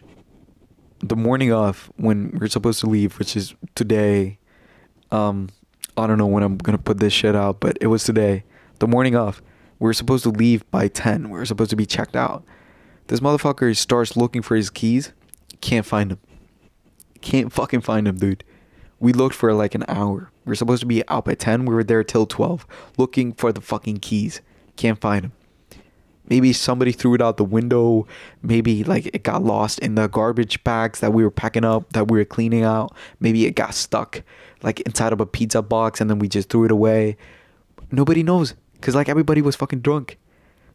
the 1.00 1.16
morning 1.16 1.52
of 1.52 1.90
when 1.96 2.36
we're 2.38 2.48
supposed 2.48 2.80
to 2.80 2.86
leave, 2.86 3.18
which 3.18 3.36
is 3.36 3.54
today. 3.74 4.38
Um, 5.10 5.50
I 5.96 6.06
don't 6.06 6.18
know 6.18 6.26
when 6.26 6.42
I'm 6.42 6.56
gonna 6.56 6.78
put 6.78 6.98
this 6.98 7.12
shit 7.12 7.36
out, 7.36 7.60
but 7.60 7.78
it 7.80 7.86
was 7.86 8.04
today. 8.04 8.44
The 8.78 8.88
morning 8.88 9.16
of, 9.16 9.40
we 9.78 9.88
are 9.88 9.94
supposed 9.94 10.24
to 10.24 10.30
leave 10.30 10.68
by 10.70 10.88
ten. 10.88 11.30
We 11.30 11.38
are 11.38 11.44
supposed 11.44 11.70
to 11.70 11.76
be 11.76 11.86
checked 11.86 12.16
out. 12.16 12.44
This 13.06 13.20
motherfucker 13.20 13.76
starts 13.76 14.16
looking 14.16 14.42
for 14.42 14.56
his 14.56 14.68
keys. 14.68 15.12
Can't 15.60 15.86
find 15.86 16.10
them. 16.10 16.18
Can't 17.20 17.52
fucking 17.52 17.82
find 17.82 18.06
them, 18.06 18.16
dude. 18.16 18.44
We 18.98 19.12
looked 19.12 19.34
for 19.34 19.52
like 19.52 19.74
an 19.74 19.84
hour. 19.88 20.30
We 20.44 20.52
are 20.52 20.56
supposed 20.56 20.80
to 20.80 20.86
be 20.86 21.06
out 21.08 21.26
by 21.26 21.34
ten. 21.34 21.66
We 21.66 21.74
were 21.74 21.84
there 21.84 22.04
till 22.04 22.26
twelve, 22.26 22.66
looking 22.96 23.32
for 23.32 23.52
the 23.52 23.60
fucking 23.60 23.98
keys. 23.98 24.40
Can't 24.76 25.00
find 25.00 25.24
them. 25.24 25.32
Maybe 26.28 26.52
somebody 26.52 26.92
threw 26.92 27.14
it 27.14 27.22
out 27.22 27.36
the 27.36 27.44
window. 27.44 28.06
Maybe 28.42 28.82
like 28.84 29.06
it 29.06 29.22
got 29.22 29.44
lost 29.44 29.78
in 29.78 29.94
the 29.94 30.08
garbage 30.08 30.62
bags 30.64 31.00
that 31.00 31.12
we 31.12 31.22
were 31.22 31.30
packing 31.30 31.64
up, 31.64 31.92
that 31.92 32.10
we 32.10 32.18
were 32.18 32.24
cleaning 32.24 32.64
out. 32.64 32.94
Maybe 33.20 33.46
it 33.46 33.52
got 33.54 33.74
stuck 33.74 34.22
like 34.62 34.80
inside 34.80 35.12
of 35.12 35.20
a 35.20 35.26
pizza 35.26 35.62
box 35.62 36.00
and 36.00 36.10
then 36.10 36.18
we 36.18 36.28
just 36.28 36.48
threw 36.48 36.64
it 36.64 36.70
away. 36.70 37.16
Nobody 37.92 38.22
knows 38.22 38.54
because 38.74 38.94
like 38.94 39.08
everybody 39.08 39.40
was 39.40 39.56
fucking 39.56 39.80
drunk. 39.80 40.18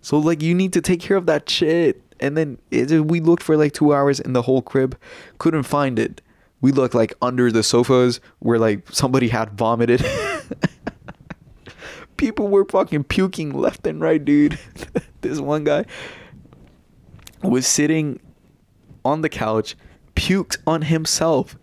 So 0.02 0.18
like 0.18 0.42
you 0.42 0.56
need 0.56 0.74
to 0.74 0.82
take 0.82 1.02
care 1.02 1.18
of 1.18 1.26
that 1.26 1.50
shit. 1.50 2.02
And 2.20 2.38
then 2.38 2.60
it, 2.70 2.90
we 3.06 3.20
looked 3.20 3.44
for 3.44 3.58
like 3.58 3.74
two 3.74 3.94
hours 3.94 4.20
in 4.20 4.34
the 4.34 4.44
whole 4.44 4.62
crib, 4.62 4.98
couldn't 5.38 5.64
find 5.64 6.00
it. 6.00 6.22
We 6.62 6.72
looked 6.72 6.96
like 6.96 7.14
under 7.22 7.52
the 7.52 7.64
sofas 7.64 8.20
where 8.40 8.60
like 8.60 8.88
somebody 8.92 9.30
had 9.30 9.58
vomited. 9.58 10.06
People 12.18 12.50
were 12.50 12.66
fucking 12.66 13.06
puking 13.06 13.52
left 13.52 13.88
and 13.88 14.00
right, 14.00 14.24
dude. 14.24 14.60
this 15.22 15.40
one 15.40 15.64
guy 15.64 15.86
was 17.42 17.66
sitting 17.66 18.20
on 19.04 19.22
the 19.22 19.30
couch, 19.30 19.76
puked 20.16 20.58
on 20.68 20.84
himself, 20.84 21.58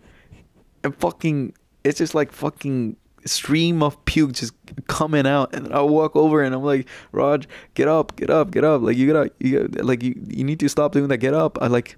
and 0.83 0.95
fucking 0.95 1.53
it's 1.83 1.97
just 1.97 2.13
like 2.13 2.31
fucking 2.31 2.95
stream 3.25 3.83
of 3.83 4.03
puke 4.05 4.31
just 4.31 4.53
coming 4.87 5.27
out 5.27 5.53
and 5.53 5.73
I 5.73 5.81
walk 5.81 6.15
over 6.15 6.41
and 6.41 6.55
I'm 6.55 6.63
like, 6.63 6.87
Raj, 7.11 7.47
get 7.73 7.87
up, 7.87 8.15
get 8.15 8.29
up, 8.29 8.51
get 8.51 8.63
up. 8.63 8.81
Like 8.81 8.97
you 8.97 9.11
gotta 9.11 9.31
you 9.39 9.67
gotta, 9.67 9.83
like 9.83 10.03
you, 10.03 10.19
you 10.27 10.43
need 10.43 10.59
to 10.59 10.69
stop 10.69 10.91
doing 10.91 11.07
that, 11.09 11.17
get 11.17 11.33
up. 11.33 11.57
I 11.61 11.67
like 11.67 11.97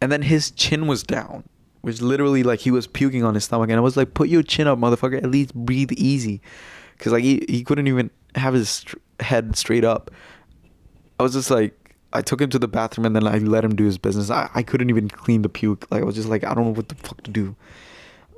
and 0.00 0.10
then 0.10 0.22
his 0.22 0.50
chin 0.50 0.86
was 0.86 1.02
down. 1.02 1.44
Which 1.82 2.00
literally 2.00 2.42
like 2.42 2.60
he 2.60 2.70
was 2.70 2.86
puking 2.86 3.24
on 3.24 3.34
his 3.34 3.44
stomach 3.44 3.68
and 3.68 3.76
I 3.76 3.80
was 3.80 3.96
like, 3.96 4.14
put 4.14 4.28
your 4.28 4.42
chin 4.42 4.66
up, 4.66 4.78
motherfucker. 4.78 5.16
At 5.16 5.30
least 5.30 5.54
breathe 5.54 5.92
easy. 5.92 6.40
Cause 6.98 7.12
like 7.12 7.24
he, 7.24 7.44
he 7.48 7.64
couldn't 7.64 7.88
even 7.88 8.10
have 8.36 8.54
his 8.54 8.84
head 9.18 9.56
straight 9.56 9.84
up. 9.84 10.10
I 11.18 11.24
was 11.24 11.32
just 11.32 11.50
like, 11.50 11.76
I 12.12 12.22
took 12.22 12.40
him 12.40 12.50
to 12.50 12.58
the 12.58 12.68
bathroom 12.68 13.06
and 13.06 13.16
then 13.16 13.26
I 13.26 13.38
let 13.38 13.64
him 13.64 13.74
do 13.74 13.84
his 13.84 13.98
business. 13.98 14.30
I, 14.30 14.48
I 14.54 14.62
couldn't 14.62 14.90
even 14.90 15.08
clean 15.08 15.42
the 15.42 15.48
puke. 15.48 15.86
Like 15.90 16.02
I 16.02 16.04
was 16.04 16.14
just 16.14 16.28
like, 16.28 16.44
I 16.44 16.54
don't 16.54 16.64
know 16.64 16.70
what 16.70 16.88
the 16.88 16.94
fuck 16.94 17.22
to 17.22 17.30
do. 17.30 17.56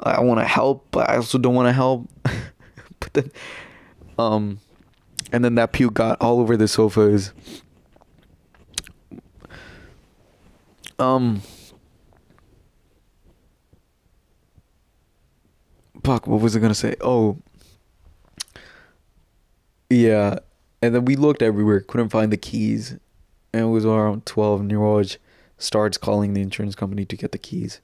I 0.02 0.20
want 0.20 0.40
to 0.40 0.46
help, 0.46 0.86
but 0.90 1.08
I 1.08 1.16
also 1.16 1.38
don't 1.38 1.54
want 1.54 1.68
to 1.68 1.72
help. 1.72 2.08
but 3.00 3.12
then, 3.12 3.30
um, 4.18 4.58
and 5.32 5.44
then 5.44 5.54
that 5.56 5.72
puke 5.72 5.94
got 5.94 6.20
all 6.20 6.40
over 6.40 6.56
the 6.56 6.68
sofas. 6.68 7.32
Um, 10.98 11.42
fuck, 16.04 16.26
what 16.26 16.40
was 16.40 16.54
I 16.54 16.60
gonna 16.60 16.74
say? 16.74 16.94
Oh, 17.00 17.38
yeah, 19.90 20.38
and 20.80 20.94
then 20.94 21.04
we 21.04 21.16
looked 21.16 21.42
everywhere, 21.42 21.80
couldn't 21.80 22.10
find 22.10 22.30
the 22.30 22.36
keys. 22.36 22.98
And 23.52 23.62
it 23.62 23.68
was 23.68 23.86
around 23.86 24.26
12. 24.26 24.60
Niraj 24.62 25.16
starts 25.56 25.96
calling 25.96 26.34
the 26.34 26.42
insurance 26.42 26.74
company 26.74 27.04
to 27.06 27.16
get 27.16 27.32
the 27.32 27.38
keys. 27.38 27.80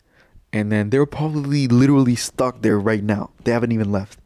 And 0.53 0.71
then 0.71 0.91
they're 0.91 1.07
probably 1.07 1.67
literally 1.69 2.17
stuck 2.17 2.61
there 2.63 2.79
right 2.79 3.03
now. 3.03 3.31
They 3.45 3.53
haven't 3.53 3.73
even 3.73 3.91
left. 3.93 4.19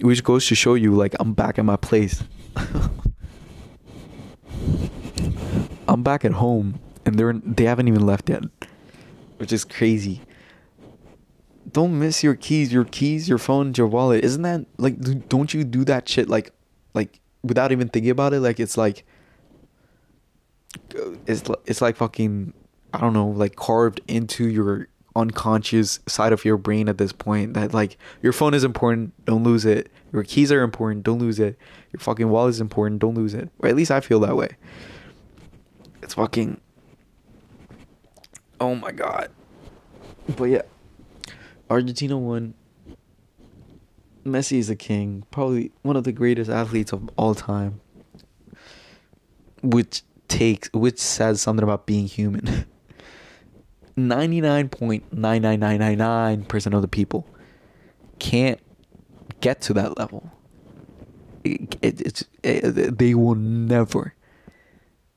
Which 0.00 0.24
goes 0.24 0.46
to 0.46 0.54
show 0.54 0.74
you, 0.74 0.94
like, 0.94 1.14
I'm 1.20 1.34
back 1.34 1.58
at 1.58 1.64
my 1.64 1.76
place. 1.76 2.24
I'm 5.86 6.02
back 6.02 6.24
at 6.24 6.32
home 6.32 6.80
and 7.06 7.18
they're 7.18 7.32
they 7.32 7.64
haven't 7.64 7.88
even 7.88 8.04
left 8.04 8.28
yet. 8.28 8.42
Which 9.38 9.52
is 9.52 9.64
crazy. 9.64 10.20
Don't 11.72 11.98
miss 11.98 12.22
your 12.22 12.34
keys, 12.34 12.72
your 12.72 12.84
keys, 12.84 13.28
your 13.28 13.38
phone, 13.38 13.72
your 13.76 13.86
wallet. 13.86 14.24
Isn't 14.24 14.42
that 14.42 14.66
like 14.78 15.28
don't 15.28 15.52
you 15.52 15.64
do 15.64 15.84
that 15.84 16.08
shit 16.08 16.28
like 16.28 16.52
like 16.94 17.20
without 17.42 17.72
even 17.72 17.88
thinking 17.88 18.10
about 18.10 18.32
it, 18.32 18.40
like 18.40 18.60
it's 18.60 18.76
like 18.76 19.04
it's 21.26 21.42
it's 21.66 21.80
like 21.80 21.96
fucking 21.96 22.52
I 22.92 23.00
don't 23.00 23.12
know, 23.12 23.28
like 23.28 23.56
carved 23.56 24.00
into 24.08 24.48
your 24.48 24.88
unconscious 25.16 25.98
side 26.06 26.32
of 26.32 26.44
your 26.44 26.56
brain 26.56 26.88
at 26.88 26.98
this 26.98 27.12
point 27.12 27.54
that 27.54 27.74
like 27.74 27.96
your 28.22 28.32
phone 28.32 28.54
is 28.54 28.64
important, 28.64 29.12
don't 29.24 29.42
lose 29.42 29.64
it. 29.64 29.90
Your 30.12 30.22
keys 30.22 30.52
are 30.52 30.62
important, 30.62 31.02
don't 31.04 31.18
lose 31.18 31.38
it. 31.38 31.58
Your 31.92 32.00
fucking 32.00 32.28
wallet 32.28 32.50
is 32.50 32.60
important, 32.60 33.00
don't 33.00 33.14
lose 33.14 33.34
it. 33.34 33.50
Or 33.58 33.68
at 33.68 33.76
least 33.76 33.90
I 33.90 34.00
feel 34.00 34.20
that 34.20 34.36
way. 34.36 34.56
It's 36.02 36.14
fucking 36.14 36.60
Oh 38.60 38.74
my 38.74 38.90
god. 38.90 39.30
But 40.36 40.44
yeah. 40.44 40.62
Argentina 41.70 42.18
won. 42.18 42.54
Messi 44.24 44.58
is 44.58 44.68
a 44.68 44.76
king, 44.76 45.24
probably 45.30 45.72
one 45.82 45.96
of 45.96 46.04
the 46.04 46.12
greatest 46.12 46.50
athletes 46.50 46.92
of 46.92 47.08
all 47.16 47.34
time. 47.34 47.80
Which 49.62 50.02
takes 50.28 50.68
which 50.72 50.98
says 50.98 51.40
something 51.40 51.64
about 51.64 51.86
being 51.86 52.06
human. 52.06 52.66
99.99999% 53.96 56.74
of 56.74 56.82
the 56.82 56.88
people 56.88 57.26
can't 58.18 58.60
get 59.40 59.60
to 59.62 59.72
that 59.74 59.98
level. 59.98 60.30
It, 61.44 61.76
it, 61.82 62.00
it's 62.00 62.24
it, 62.42 62.98
they 62.98 63.14
will 63.14 63.34
never. 63.34 64.14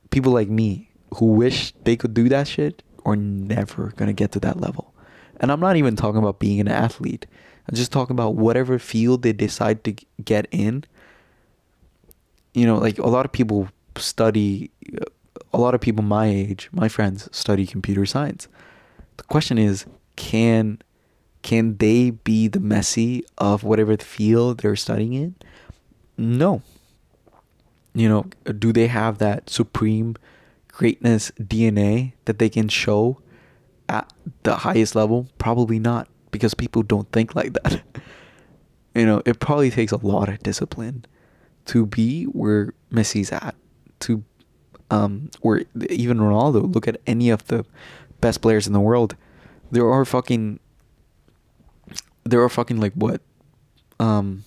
People 0.09 0.31
like 0.31 0.49
me 0.49 0.89
who 1.15 1.27
wish 1.27 1.73
they 1.83 1.95
could 1.95 2.13
do 2.13 2.27
that 2.29 2.47
shit 2.47 2.83
are 3.05 3.15
never 3.15 3.93
gonna 3.95 4.13
get 4.13 4.31
to 4.33 4.39
that 4.39 4.59
level. 4.59 4.90
And 5.41 5.51
I'm 5.51 5.59
not 5.59 5.75
even 5.75 5.95
talking 5.95 6.19
about 6.19 6.39
being 6.39 6.61
an 6.61 6.67
athlete. 6.67 7.25
I'm 7.67 7.75
just 7.75 7.91
talking 7.91 8.13
about 8.13 8.35
whatever 8.35 8.79
field 8.79 9.23
they 9.23 9.33
decide 9.33 9.83
to 9.83 9.95
get 10.23 10.47
in. 10.51 10.85
You 12.53 12.65
know, 12.65 12.77
like 12.77 12.99
a 12.99 13.07
lot 13.07 13.25
of 13.25 13.31
people 13.31 13.67
study, 13.97 14.69
a 15.51 15.57
lot 15.57 15.73
of 15.73 15.81
people 15.81 16.03
my 16.03 16.27
age, 16.27 16.69
my 16.71 16.87
friends 16.87 17.27
study 17.31 17.65
computer 17.65 18.05
science. 18.05 18.47
The 19.17 19.23
question 19.23 19.57
is, 19.57 19.85
can 20.15 20.79
can 21.41 21.77
they 21.77 22.11
be 22.11 22.47
the 22.47 22.59
Messi 22.59 23.23
of 23.39 23.63
whatever 23.63 23.97
field 23.97 24.59
they're 24.59 24.75
studying 24.75 25.13
in? 25.13 25.35
No. 26.17 26.61
You 27.95 28.07
know, 28.07 28.25
do 28.59 28.71
they 28.71 28.87
have 28.87 29.17
that 29.17 29.49
supreme 29.49 30.17
greatness 30.67 31.31
DNA 31.39 32.13
that 32.25 32.37
they 32.37 32.47
can 32.47 32.69
show 32.69 33.17
at 33.91 34.11
the 34.43 34.55
highest 34.55 34.95
level? 34.95 35.27
Probably 35.37 35.79
not, 35.79 36.07
because 36.31 36.53
people 36.53 36.83
don't 36.83 37.11
think 37.11 37.35
like 37.35 37.53
that. 37.53 37.81
you 38.95 39.05
know, 39.05 39.21
it 39.25 39.39
probably 39.39 39.69
takes 39.69 39.91
a 39.91 39.97
lot 39.97 40.29
of 40.29 40.39
discipline 40.39 41.05
to 41.65 41.85
be 41.85 42.23
where 42.25 42.73
Messi's 42.91 43.31
at, 43.31 43.55
to 43.99 44.23
um, 44.89 45.29
or 45.41 45.61
even 45.89 46.17
Ronaldo. 46.17 46.73
Look 46.73 46.87
at 46.87 46.99
any 47.05 47.29
of 47.29 47.47
the 47.47 47.65
best 48.19 48.41
players 48.41 48.67
in 48.67 48.73
the 48.73 48.79
world. 48.79 49.15
There 49.71 49.89
are 49.89 50.03
fucking, 50.03 50.59
there 52.23 52.41
are 52.41 52.49
fucking 52.49 52.79
like 52.79 52.93
what, 52.93 53.21
um, 53.99 54.43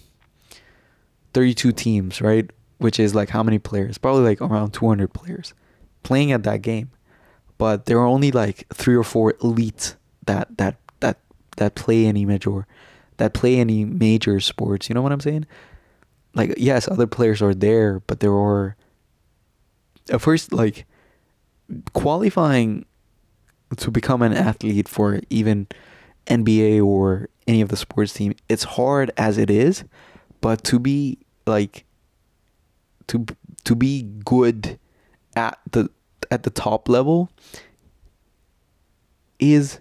thirty-two 1.32 1.72
teams, 1.72 2.20
right? 2.20 2.50
Which 2.78 2.98
is 2.98 3.14
like 3.14 3.30
how 3.30 3.42
many 3.42 3.58
players? 3.58 3.96
Probably 3.96 4.22
like 4.22 4.40
around 4.40 4.72
two 4.72 4.88
hundred 4.88 5.14
players 5.14 5.54
playing 6.04 6.30
at 6.30 6.44
that 6.44 6.62
game, 6.62 6.90
but 7.58 7.86
there 7.86 7.98
are 7.98 8.06
only 8.06 8.30
like 8.30 8.66
three 8.72 8.96
or 8.96 9.04
four 9.04 9.34
elites 9.34 9.96
that 10.26 10.56
that 10.58 10.76
that 11.00 11.18
that 11.56 11.74
play 11.74 12.06
any 12.06 12.24
major, 12.24 12.66
that 13.18 13.34
play 13.34 13.56
any 13.58 13.84
major 13.84 14.40
sports. 14.40 14.88
You 14.88 14.94
know 14.94 15.02
what 15.02 15.12
I'm 15.12 15.20
saying? 15.20 15.46
Like 16.34 16.54
yes, 16.56 16.88
other 16.88 17.06
players 17.06 17.40
are 17.42 17.54
there, 17.54 18.00
but 18.00 18.20
there 18.20 18.34
are 18.34 18.76
at 20.10 20.20
first 20.20 20.52
like 20.52 20.86
qualifying 21.92 22.84
to 23.76 23.90
become 23.90 24.22
an 24.22 24.32
athlete 24.32 24.88
for 24.88 25.20
even 25.30 25.66
NBA 26.26 26.84
or 26.84 27.28
any 27.46 27.60
of 27.60 27.68
the 27.68 27.76
sports 27.76 28.12
team. 28.12 28.34
It's 28.48 28.64
hard 28.64 29.10
as 29.16 29.38
it 29.38 29.50
is, 29.50 29.84
but 30.40 30.64
to 30.64 30.78
be 30.78 31.18
like 31.46 31.84
to 33.08 33.26
to 33.64 33.74
be 33.74 34.02
good 34.24 34.78
at 35.36 35.58
the 35.70 35.90
at 36.30 36.42
the 36.42 36.50
top 36.50 36.88
level 36.88 37.30
is 39.38 39.80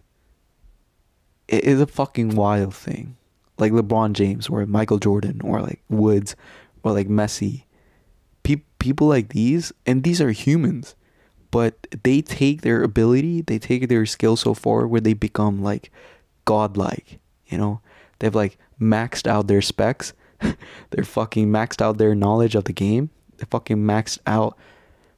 is 1.48 1.80
a 1.80 1.88
fucking 1.88 2.36
wild 2.36 2.74
thing. 2.74 3.16
Like 3.58 3.72
LeBron 3.72 4.14
James 4.14 4.50
or 4.50 4.66
Michael 4.66 4.98
Jordan 4.98 5.42
or 5.44 5.62
like 5.62 5.82
Woods 5.90 6.36
or 6.84 6.92
like 6.92 7.08
Messi. 7.08 7.64
Pe- 8.44 8.64
people 8.80 9.08
like 9.08 9.30
these 9.30 9.72
and 9.86 10.04
these 10.04 10.20
are 10.20 10.32
humans, 10.32 10.96
but 11.52 11.88
they 12.04 12.22
take 12.22 12.62
their 12.62 12.82
ability, 12.82 13.42
they 13.42 13.60
take 13.60 13.88
their 13.88 14.06
skill 14.06 14.36
so 14.36 14.54
far 14.54 14.88
where 14.88 15.02
they 15.02 15.14
become 15.14 15.62
like 15.62 15.92
godlike, 16.46 17.20
you 17.46 17.58
know? 17.58 17.82
They've 18.20 18.34
like 18.34 18.58
maxed 18.80 19.28
out 19.28 19.48
their 19.48 19.62
specs. 19.62 20.14
They're 20.90 21.04
fucking 21.04 21.48
maxed 21.48 21.82
out 21.82 21.98
their 21.98 22.16
knowledge 22.16 22.56
of 22.56 22.66
the 22.66 22.74
game. 22.74 23.10
They 23.38 23.46
fucking 23.50 23.78
maxed 23.78 24.20
out 24.26 24.58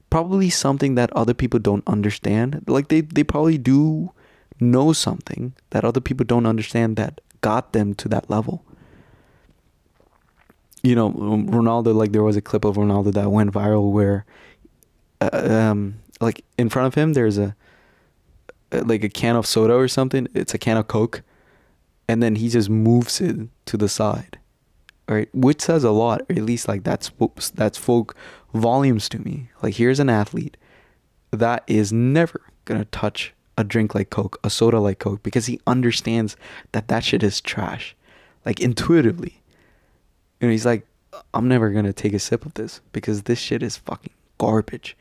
probably 0.09 0.49
something 0.49 0.95
that 0.95 1.11
other 1.13 1.33
people 1.33 1.59
don't 1.59 1.83
understand. 1.87 2.63
Like 2.67 2.87
they, 2.87 3.01
they 3.01 3.23
probably 3.23 3.57
do 3.57 4.11
know 4.59 4.93
something 4.93 5.53
that 5.71 5.83
other 5.83 6.01
people 6.01 6.25
don't 6.25 6.45
understand 6.45 6.95
that 6.97 7.21
got 7.41 7.73
them 7.73 7.93
to 7.95 8.07
that 8.09 8.29
level. 8.29 8.63
You 10.83 10.95
know, 10.95 11.07
um, 11.07 11.49
Ronaldo, 11.49 11.93
like 11.93 12.11
there 12.11 12.23
was 12.23 12.35
a 12.35 12.41
clip 12.41 12.63
of 12.63 12.75
Ronaldo 12.75 13.13
that 13.13 13.31
went 13.31 13.51
viral 13.51 13.91
where, 13.91 14.25
uh, 15.19 15.29
um, 15.33 15.95
like 16.21 16.45
in 16.57 16.69
front 16.69 16.87
of 16.87 16.95
him, 16.95 17.13
there's 17.13 17.37
a, 17.37 17.55
uh, 18.71 18.83
like 18.85 19.03
a 19.03 19.09
can 19.09 19.35
of 19.35 19.45
soda 19.45 19.73
or 19.73 19.87
something. 19.87 20.27
It's 20.33 20.53
a 20.53 20.57
can 20.57 20.77
of 20.77 20.87
Coke. 20.87 21.23
And 22.07 22.21
then 22.21 22.35
he 22.35 22.49
just 22.49 22.69
moves 22.69 23.19
it 23.19 23.47
to 23.65 23.77
the 23.77 23.89
side 23.89 24.37
right? 25.07 25.29
Which 25.33 25.61
says 25.61 25.83
a 25.83 25.91
lot, 25.91 26.21
or 26.21 26.35
at 26.35 26.43
least 26.43 26.67
like 26.67 26.83
that's 26.83 27.11
that's 27.53 27.77
folk 27.77 28.15
volumes 28.53 29.09
to 29.09 29.19
me. 29.19 29.49
Like 29.61 29.75
here's 29.75 29.99
an 29.99 30.09
athlete 30.09 30.57
that 31.31 31.63
is 31.67 31.91
never 31.91 32.41
gonna 32.65 32.85
touch 32.85 33.33
a 33.57 33.63
drink 33.63 33.95
like 33.95 34.09
Coke, 34.09 34.39
a 34.43 34.49
soda 34.49 34.79
like 34.79 34.99
Coke, 34.99 35.23
because 35.23 35.45
he 35.45 35.59
understands 35.65 36.35
that 36.71 36.87
that 36.87 37.03
shit 37.03 37.23
is 37.23 37.41
trash, 37.41 37.95
like 38.45 38.59
intuitively. 38.59 39.41
You 40.39 40.47
know, 40.47 40.51
he's 40.51 40.65
like, 40.65 40.85
I'm 41.33 41.47
never 41.47 41.69
gonna 41.69 41.93
take 41.93 42.13
a 42.13 42.19
sip 42.19 42.45
of 42.45 42.53
this 42.55 42.81
because 42.91 43.23
this 43.23 43.39
shit 43.39 43.63
is 43.63 43.77
fucking 43.77 44.13
garbage. 44.37 44.97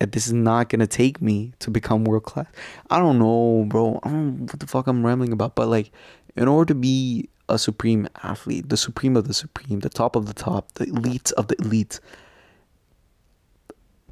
And 0.00 0.10
this 0.10 0.26
is 0.26 0.32
not 0.32 0.68
gonna 0.68 0.88
take 0.88 1.22
me 1.22 1.52
to 1.60 1.70
become 1.70 2.04
world 2.04 2.24
class. 2.24 2.48
I 2.90 2.98
don't 2.98 3.18
know, 3.18 3.64
bro. 3.68 4.00
I 4.02 4.08
don't 4.08 4.40
know 4.40 4.46
what 4.46 4.58
the 4.58 4.66
fuck 4.66 4.88
I'm 4.88 5.06
rambling 5.06 5.32
about, 5.32 5.54
but 5.54 5.68
like, 5.68 5.92
in 6.36 6.48
order 6.48 6.66
to 6.68 6.74
be 6.74 7.28
a 7.48 7.58
supreme 7.58 8.08
athlete, 8.22 8.68
the 8.68 8.76
supreme 8.76 9.16
of 9.16 9.28
the 9.28 9.34
supreme, 9.34 9.80
the 9.80 9.88
top 9.88 10.16
of 10.16 10.26
the 10.26 10.34
top, 10.34 10.72
the 10.74 10.84
elite 10.84 11.32
of 11.32 11.48
the 11.48 11.56
elite. 11.60 12.00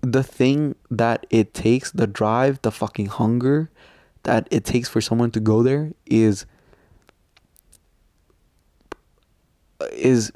The 0.01 0.23
thing 0.23 0.75
that 0.91 1.27
it 1.31 1.55
takes, 1.55 1.91
the 1.93 2.07
drive, 2.07 2.61
the 2.63 2.73
fucking 2.73 3.07
hunger 3.07 3.71
that 4.25 4.49
it 4.51 4.65
takes 4.65 4.89
for 4.89 5.01
someone 5.01 5.31
to 5.33 5.41
go 5.41 5.63
there 5.63 5.93
is 6.07 6.47
is 9.93 10.33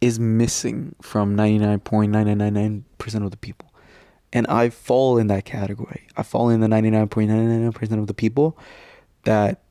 is 0.00 0.20
missing 0.20 0.94
from 1.00 1.36
99.9999% 1.36 3.24
of 3.24 3.30
the 3.30 3.36
people. 3.36 3.72
And 4.32 4.46
I 4.48 4.68
fall 4.68 5.18
in 5.18 5.28
that 5.28 5.44
category. 5.44 6.06
I 6.16 6.22
fall 6.22 6.50
in 6.50 6.60
the 6.60 6.66
99.99% 6.66 7.98
of 7.98 8.06
the 8.06 8.14
people 8.14 8.58
that 9.22 9.63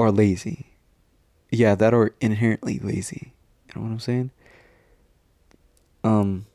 are 0.00 0.10
lazy. 0.10 0.66
Yeah, 1.50 1.74
that 1.74 1.94
are 1.94 2.14
inherently 2.20 2.78
lazy. 2.78 3.32
You 3.68 3.80
know 3.80 3.86
what 3.86 3.92
I'm 3.92 4.00
saying? 4.00 4.30
Um 6.02 6.46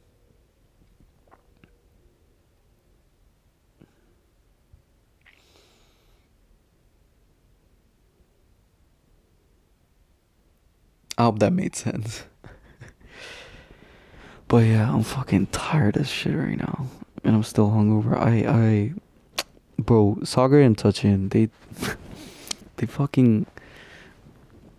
I 11.18 11.24
hope 11.24 11.40
that 11.40 11.54
made 11.54 11.76
sense. 11.76 12.26
but 14.48 14.58
yeah, 14.58 14.92
I'm 14.92 15.04
fucking 15.04 15.48
tired 15.48 15.96
as 15.96 16.10
shit 16.10 16.36
right 16.36 16.58
now. 16.58 16.88
And 17.24 17.36
I'm 17.36 17.44
still 17.44 17.70
hungover. 17.70 18.18
I 18.18 18.46
I 18.48 18.94
bro, 19.82 20.20
Sagar 20.24 20.60
and 20.60 20.78
Sachin, 20.78 21.32
they 21.32 21.50
they 22.78 22.86
fucking 22.86 23.46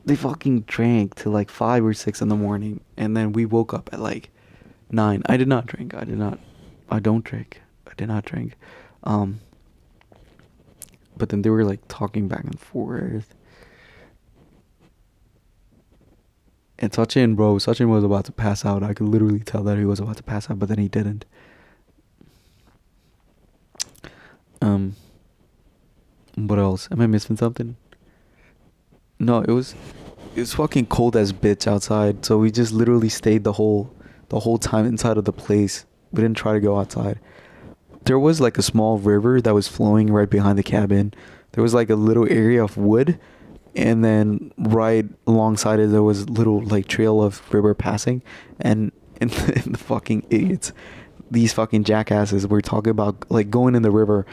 they 0.05 0.17
fucking 0.17 0.61
drank 0.63 1.15
till 1.17 1.33
like 1.33 1.51
five 1.51 1.85
or 1.85 1.95
six 1.95 2.21
in 2.21 2.29
the 2.29 2.37
morning 2.37 2.81
and 2.97 3.17
then 3.17 3.33
we 3.33 3.45
woke 3.45 3.75
up 3.75 3.91
at 3.93 4.01
like 4.01 4.31
nine 4.91 5.23
i 5.27 5.37
did 5.37 5.49
not 5.49 5.67
drink 5.67 5.95
i 5.95 6.05
did 6.05 6.19
not 6.19 6.39
i 6.91 6.99
don't 6.99 7.25
drink 7.25 7.61
i 7.89 7.93
did 7.97 8.09
not 8.09 8.25
drink 8.25 8.55
um 9.05 9.41
but 11.17 11.31
then 11.31 11.43
they 11.43 11.51
were 11.51 11.65
like 11.65 11.81
talking 11.89 12.29
back 12.29 12.45
and 12.45 12.61
forth 12.61 13.35
and 16.79 16.93
Sachin, 16.93 17.37
bro, 17.37 17.55
Sachin 17.57 17.89
was 17.89 18.05
about 18.05 18.27
to 18.27 18.33
pass 18.33 18.65
out. 18.65 18.83
I 18.83 18.93
could 18.93 19.09
literally 19.09 19.41
tell 19.41 19.63
that 19.63 19.79
he 19.79 19.85
was 19.87 19.99
about 19.99 20.19
to 20.19 20.23
pass 20.23 20.51
out, 20.51 20.59
but 20.59 20.69
then 20.69 20.79
he 20.79 20.89
didn't. 20.89 21.25
Um, 24.61 24.95
what 26.35 26.59
else? 26.59 26.89
Am 26.91 27.01
I 27.01 27.07
missing 27.07 27.37
something? 27.37 27.77
No, 29.19 29.41
it 29.41 29.51
was 29.51 29.75
it 30.35 30.41
was 30.41 30.55
fucking 30.55 30.87
cold 30.87 31.17
as 31.17 31.33
bitch 31.33 31.67
outside, 31.67 32.25
so 32.25 32.39
we 32.39 32.51
just 32.51 32.73
literally 32.73 33.09
stayed 33.09 33.45
the 33.45 33.53
whole 33.53 33.95
the 34.29 34.41
whole 34.41 34.59
time 34.59 34.87
inside 34.87 35.17
of 35.17 35.25
the 35.25 35.33
place. 35.33 35.87
We 36.13 36.23
didn't 36.23 36.37
try 36.37 36.53
to 36.53 36.61
go 36.61 36.79
outside. 36.79 37.21
There 38.05 38.19
was 38.19 38.41
like 38.41 38.59
a 38.59 38.63
small 38.63 38.99
river 38.99 39.41
that 39.41 39.55
was 39.55 39.69
flowing 39.69 40.13
right 40.13 40.31
behind 40.31 40.59
the 40.59 40.63
cabin. 40.63 41.13
There 41.53 41.63
was 41.63 41.75
like 41.75 41.91
a 41.91 41.97
little 41.97 42.31
area 42.31 42.63
of 42.63 42.77
wood 42.77 43.19
and 43.77 44.03
then 44.03 44.53
right 44.57 45.05
alongside 45.27 45.79
it 45.79 45.91
there 45.91 46.03
was 46.03 46.23
a 46.23 46.27
little 46.27 46.63
like 46.65 46.89
trail 46.89 47.23
of 47.23 47.43
river 47.53 47.75
passing 47.75 48.23
and 48.61 48.91
and 49.21 49.31
the, 49.33 49.63
and 49.63 49.75
the 49.75 49.79
fucking 49.79 50.27
idiots 50.31 50.73
these 51.31 51.53
fucking 51.53 51.85
jackasses 51.85 52.47
were 52.47 52.63
talking 52.63 52.91
about 52.91 53.31
like 53.31 53.51
going 53.51 53.75
in 53.75 53.83
the 53.83 53.91
river 53.91 54.25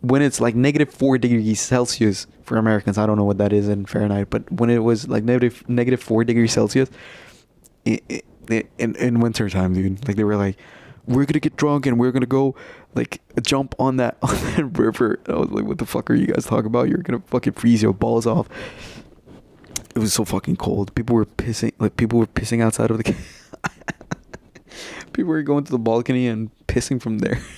when 0.00 0.22
it's 0.22 0.40
like 0.40 0.54
negative 0.54 0.92
four 0.92 1.18
degrees 1.18 1.60
Celsius 1.60 2.26
for 2.42 2.56
Americans. 2.56 2.98
I 2.98 3.06
don't 3.06 3.16
know 3.16 3.24
what 3.24 3.38
that 3.38 3.52
is 3.52 3.68
in 3.68 3.86
Fahrenheit, 3.86 4.30
but 4.30 4.50
when 4.52 4.70
it 4.70 4.78
was 4.78 5.08
like 5.08 5.24
negative 5.24 5.68
negative 5.68 6.02
four 6.02 6.24
degrees 6.24 6.52
Celsius, 6.52 6.90
in 7.84 8.94
in 8.96 9.20
winter 9.20 9.48
time, 9.48 9.74
dude. 9.74 10.06
Like 10.06 10.16
they 10.16 10.24
were 10.24 10.36
like, 10.36 10.56
we're 11.06 11.24
gonna 11.24 11.40
get 11.40 11.56
drunk 11.56 11.86
and 11.86 11.98
we're 11.98 12.12
gonna 12.12 12.26
go 12.26 12.54
like 12.94 13.20
jump 13.42 13.74
on 13.78 13.96
that 13.96 14.16
on 14.22 14.34
that 14.34 14.78
river. 14.78 15.20
And 15.26 15.34
I 15.34 15.38
was 15.38 15.50
like, 15.50 15.64
what 15.64 15.78
the 15.78 15.86
fuck 15.86 16.10
are 16.10 16.14
you 16.14 16.26
guys 16.26 16.44
talking 16.44 16.66
about? 16.66 16.88
You're 16.88 16.98
gonna 16.98 17.22
fucking 17.26 17.54
freeze 17.54 17.82
your 17.82 17.92
balls 17.92 18.26
off. 18.26 18.48
It 19.94 19.98
was 19.98 20.12
so 20.12 20.24
fucking 20.24 20.56
cold. 20.56 20.94
People 20.94 21.16
were 21.16 21.24
pissing 21.26 21.72
like 21.78 21.96
people 21.96 22.18
were 22.18 22.26
pissing 22.26 22.62
outside 22.62 22.90
of 22.90 22.98
the. 22.98 23.14
people 25.12 25.30
were 25.30 25.42
going 25.42 25.64
to 25.64 25.72
the 25.72 25.78
balcony 25.78 26.26
and 26.26 26.50
pissing 26.66 27.00
from 27.00 27.18
there. 27.18 27.40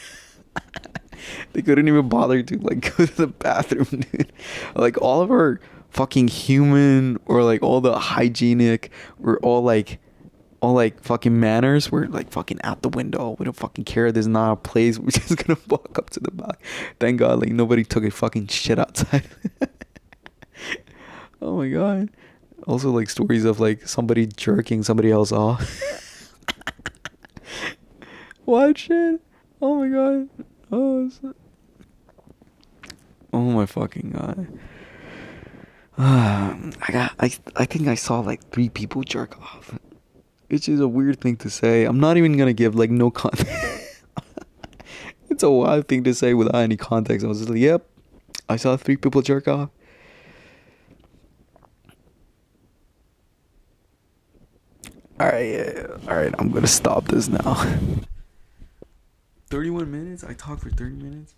they 1.53 1.63
couldn't 1.63 1.89
even 1.89 2.09
bother 2.09 2.43
to 2.43 2.59
like 2.59 2.81
go 2.97 3.07
to 3.07 3.17
the 3.17 3.27
bathroom, 3.27 4.05
dude. 4.11 4.33
Like 4.75 5.01
all 5.01 5.21
of 5.21 5.31
our 5.31 5.61
fucking 5.91 6.29
human 6.29 7.19
or 7.27 7.43
like 7.43 7.63
all 7.63 7.81
the 7.81 7.99
hygienic 7.99 8.91
or 9.23 9.39
all 9.39 9.63
like 9.63 9.99
all 10.61 10.75
like 10.75 11.01
fucking 11.03 11.39
manners 11.39 11.91
were 11.91 12.07
like 12.09 12.31
fucking 12.31 12.59
out 12.65 12.83
the 12.83 12.89
window. 12.89 13.37
We 13.39 13.45
don't 13.45 13.57
fucking 13.57 13.85
care. 13.85 14.11
There's 14.11 14.27
not 14.27 14.53
a 14.53 14.57
place. 14.57 14.99
We're 14.99 15.11
just 15.11 15.37
gonna 15.37 15.59
walk 15.69 15.99
up 15.99 16.11
to 16.11 16.21
the 16.21 16.31
back. 16.31 16.61
Thank 17.01 17.19
God, 17.19 17.41
like 17.41 17.51
nobody 17.51 17.85
took 17.85 18.05
a 18.05 18.11
fucking 18.11 18.49
shit 18.49 18.79
outside. 18.79 19.25
oh 21.43 21.57
my 21.57 21.69
god. 21.69 22.11
Also, 22.67 22.91
like 22.91 23.09
stories 23.09 23.45
of 23.45 23.61
like 23.61 23.87
somebody 23.87 24.27
jerking 24.27 24.83
somebody 24.83 25.11
else 25.11 25.33
off. 25.33 26.35
what 28.45 28.77
shit? 28.77 29.21
Oh 29.63 29.77
my 29.77 29.89
god. 29.89 30.29
Oh. 30.71 31.11
Oh 33.33 33.41
my 33.41 33.67
fucking 33.67 34.11
god. 34.11 34.47
Uh, 35.97 36.55
I 36.81 36.93
got. 36.93 37.13
I. 37.19 37.31
I 37.57 37.65
think 37.65 37.89
I 37.89 37.95
saw 37.95 38.21
like 38.21 38.51
three 38.51 38.69
people 38.69 39.03
jerk 39.03 39.41
off 39.41 39.79
which 40.49 40.69
is 40.69 40.81
a 40.81 40.89
weird 40.89 41.21
thing 41.21 41.37
to 41.37 41.51
say. 41.51 41.85
I'm 41.85 42.01
not 42.01 42.17
even 42.17 42.37
gonna 42.37 42.53
give 42.53 42.75
like 42.75 42.91
no 42.91 43.11
context. 43.11 44.03
it's 45.31 45.43
a 45.43 45.51
wild 45.51 45.89
thing 45.89 46.05
to 46.05 46.15
say 46.15 46.35
without 46.35 46.57
any 46.57 46.77
context. 46.77 47.25
I 47.25 47.29
was 47.29 47.39
just 47.39 47.51
like, 47.51 47.61
yep, 47.61 47.87
I 48.49 48.57
saw 48.57 48.77
three 48.77 48.97
people 48.97 49.23
jerk 49.23 49.47
off. 49.47 49.71
All 55.21 55.27
right, 55.27 55.51
yeah, 55.51 55.87
all 56.09 56.17
right. 56.17 56.35
I'm 56.39 56.51
gonna 56.51 56.67
stop 56.67 57.09
this 57.09 57.29
now. 57.29 57.79
Thirty-one 59.51 59.91
minutes. 59.91 60.25
I 60.25 60.35
talked 60.35 60.63
for 60.63 60.71
thirty 60.71 60.97
minutes. 60.97 61.35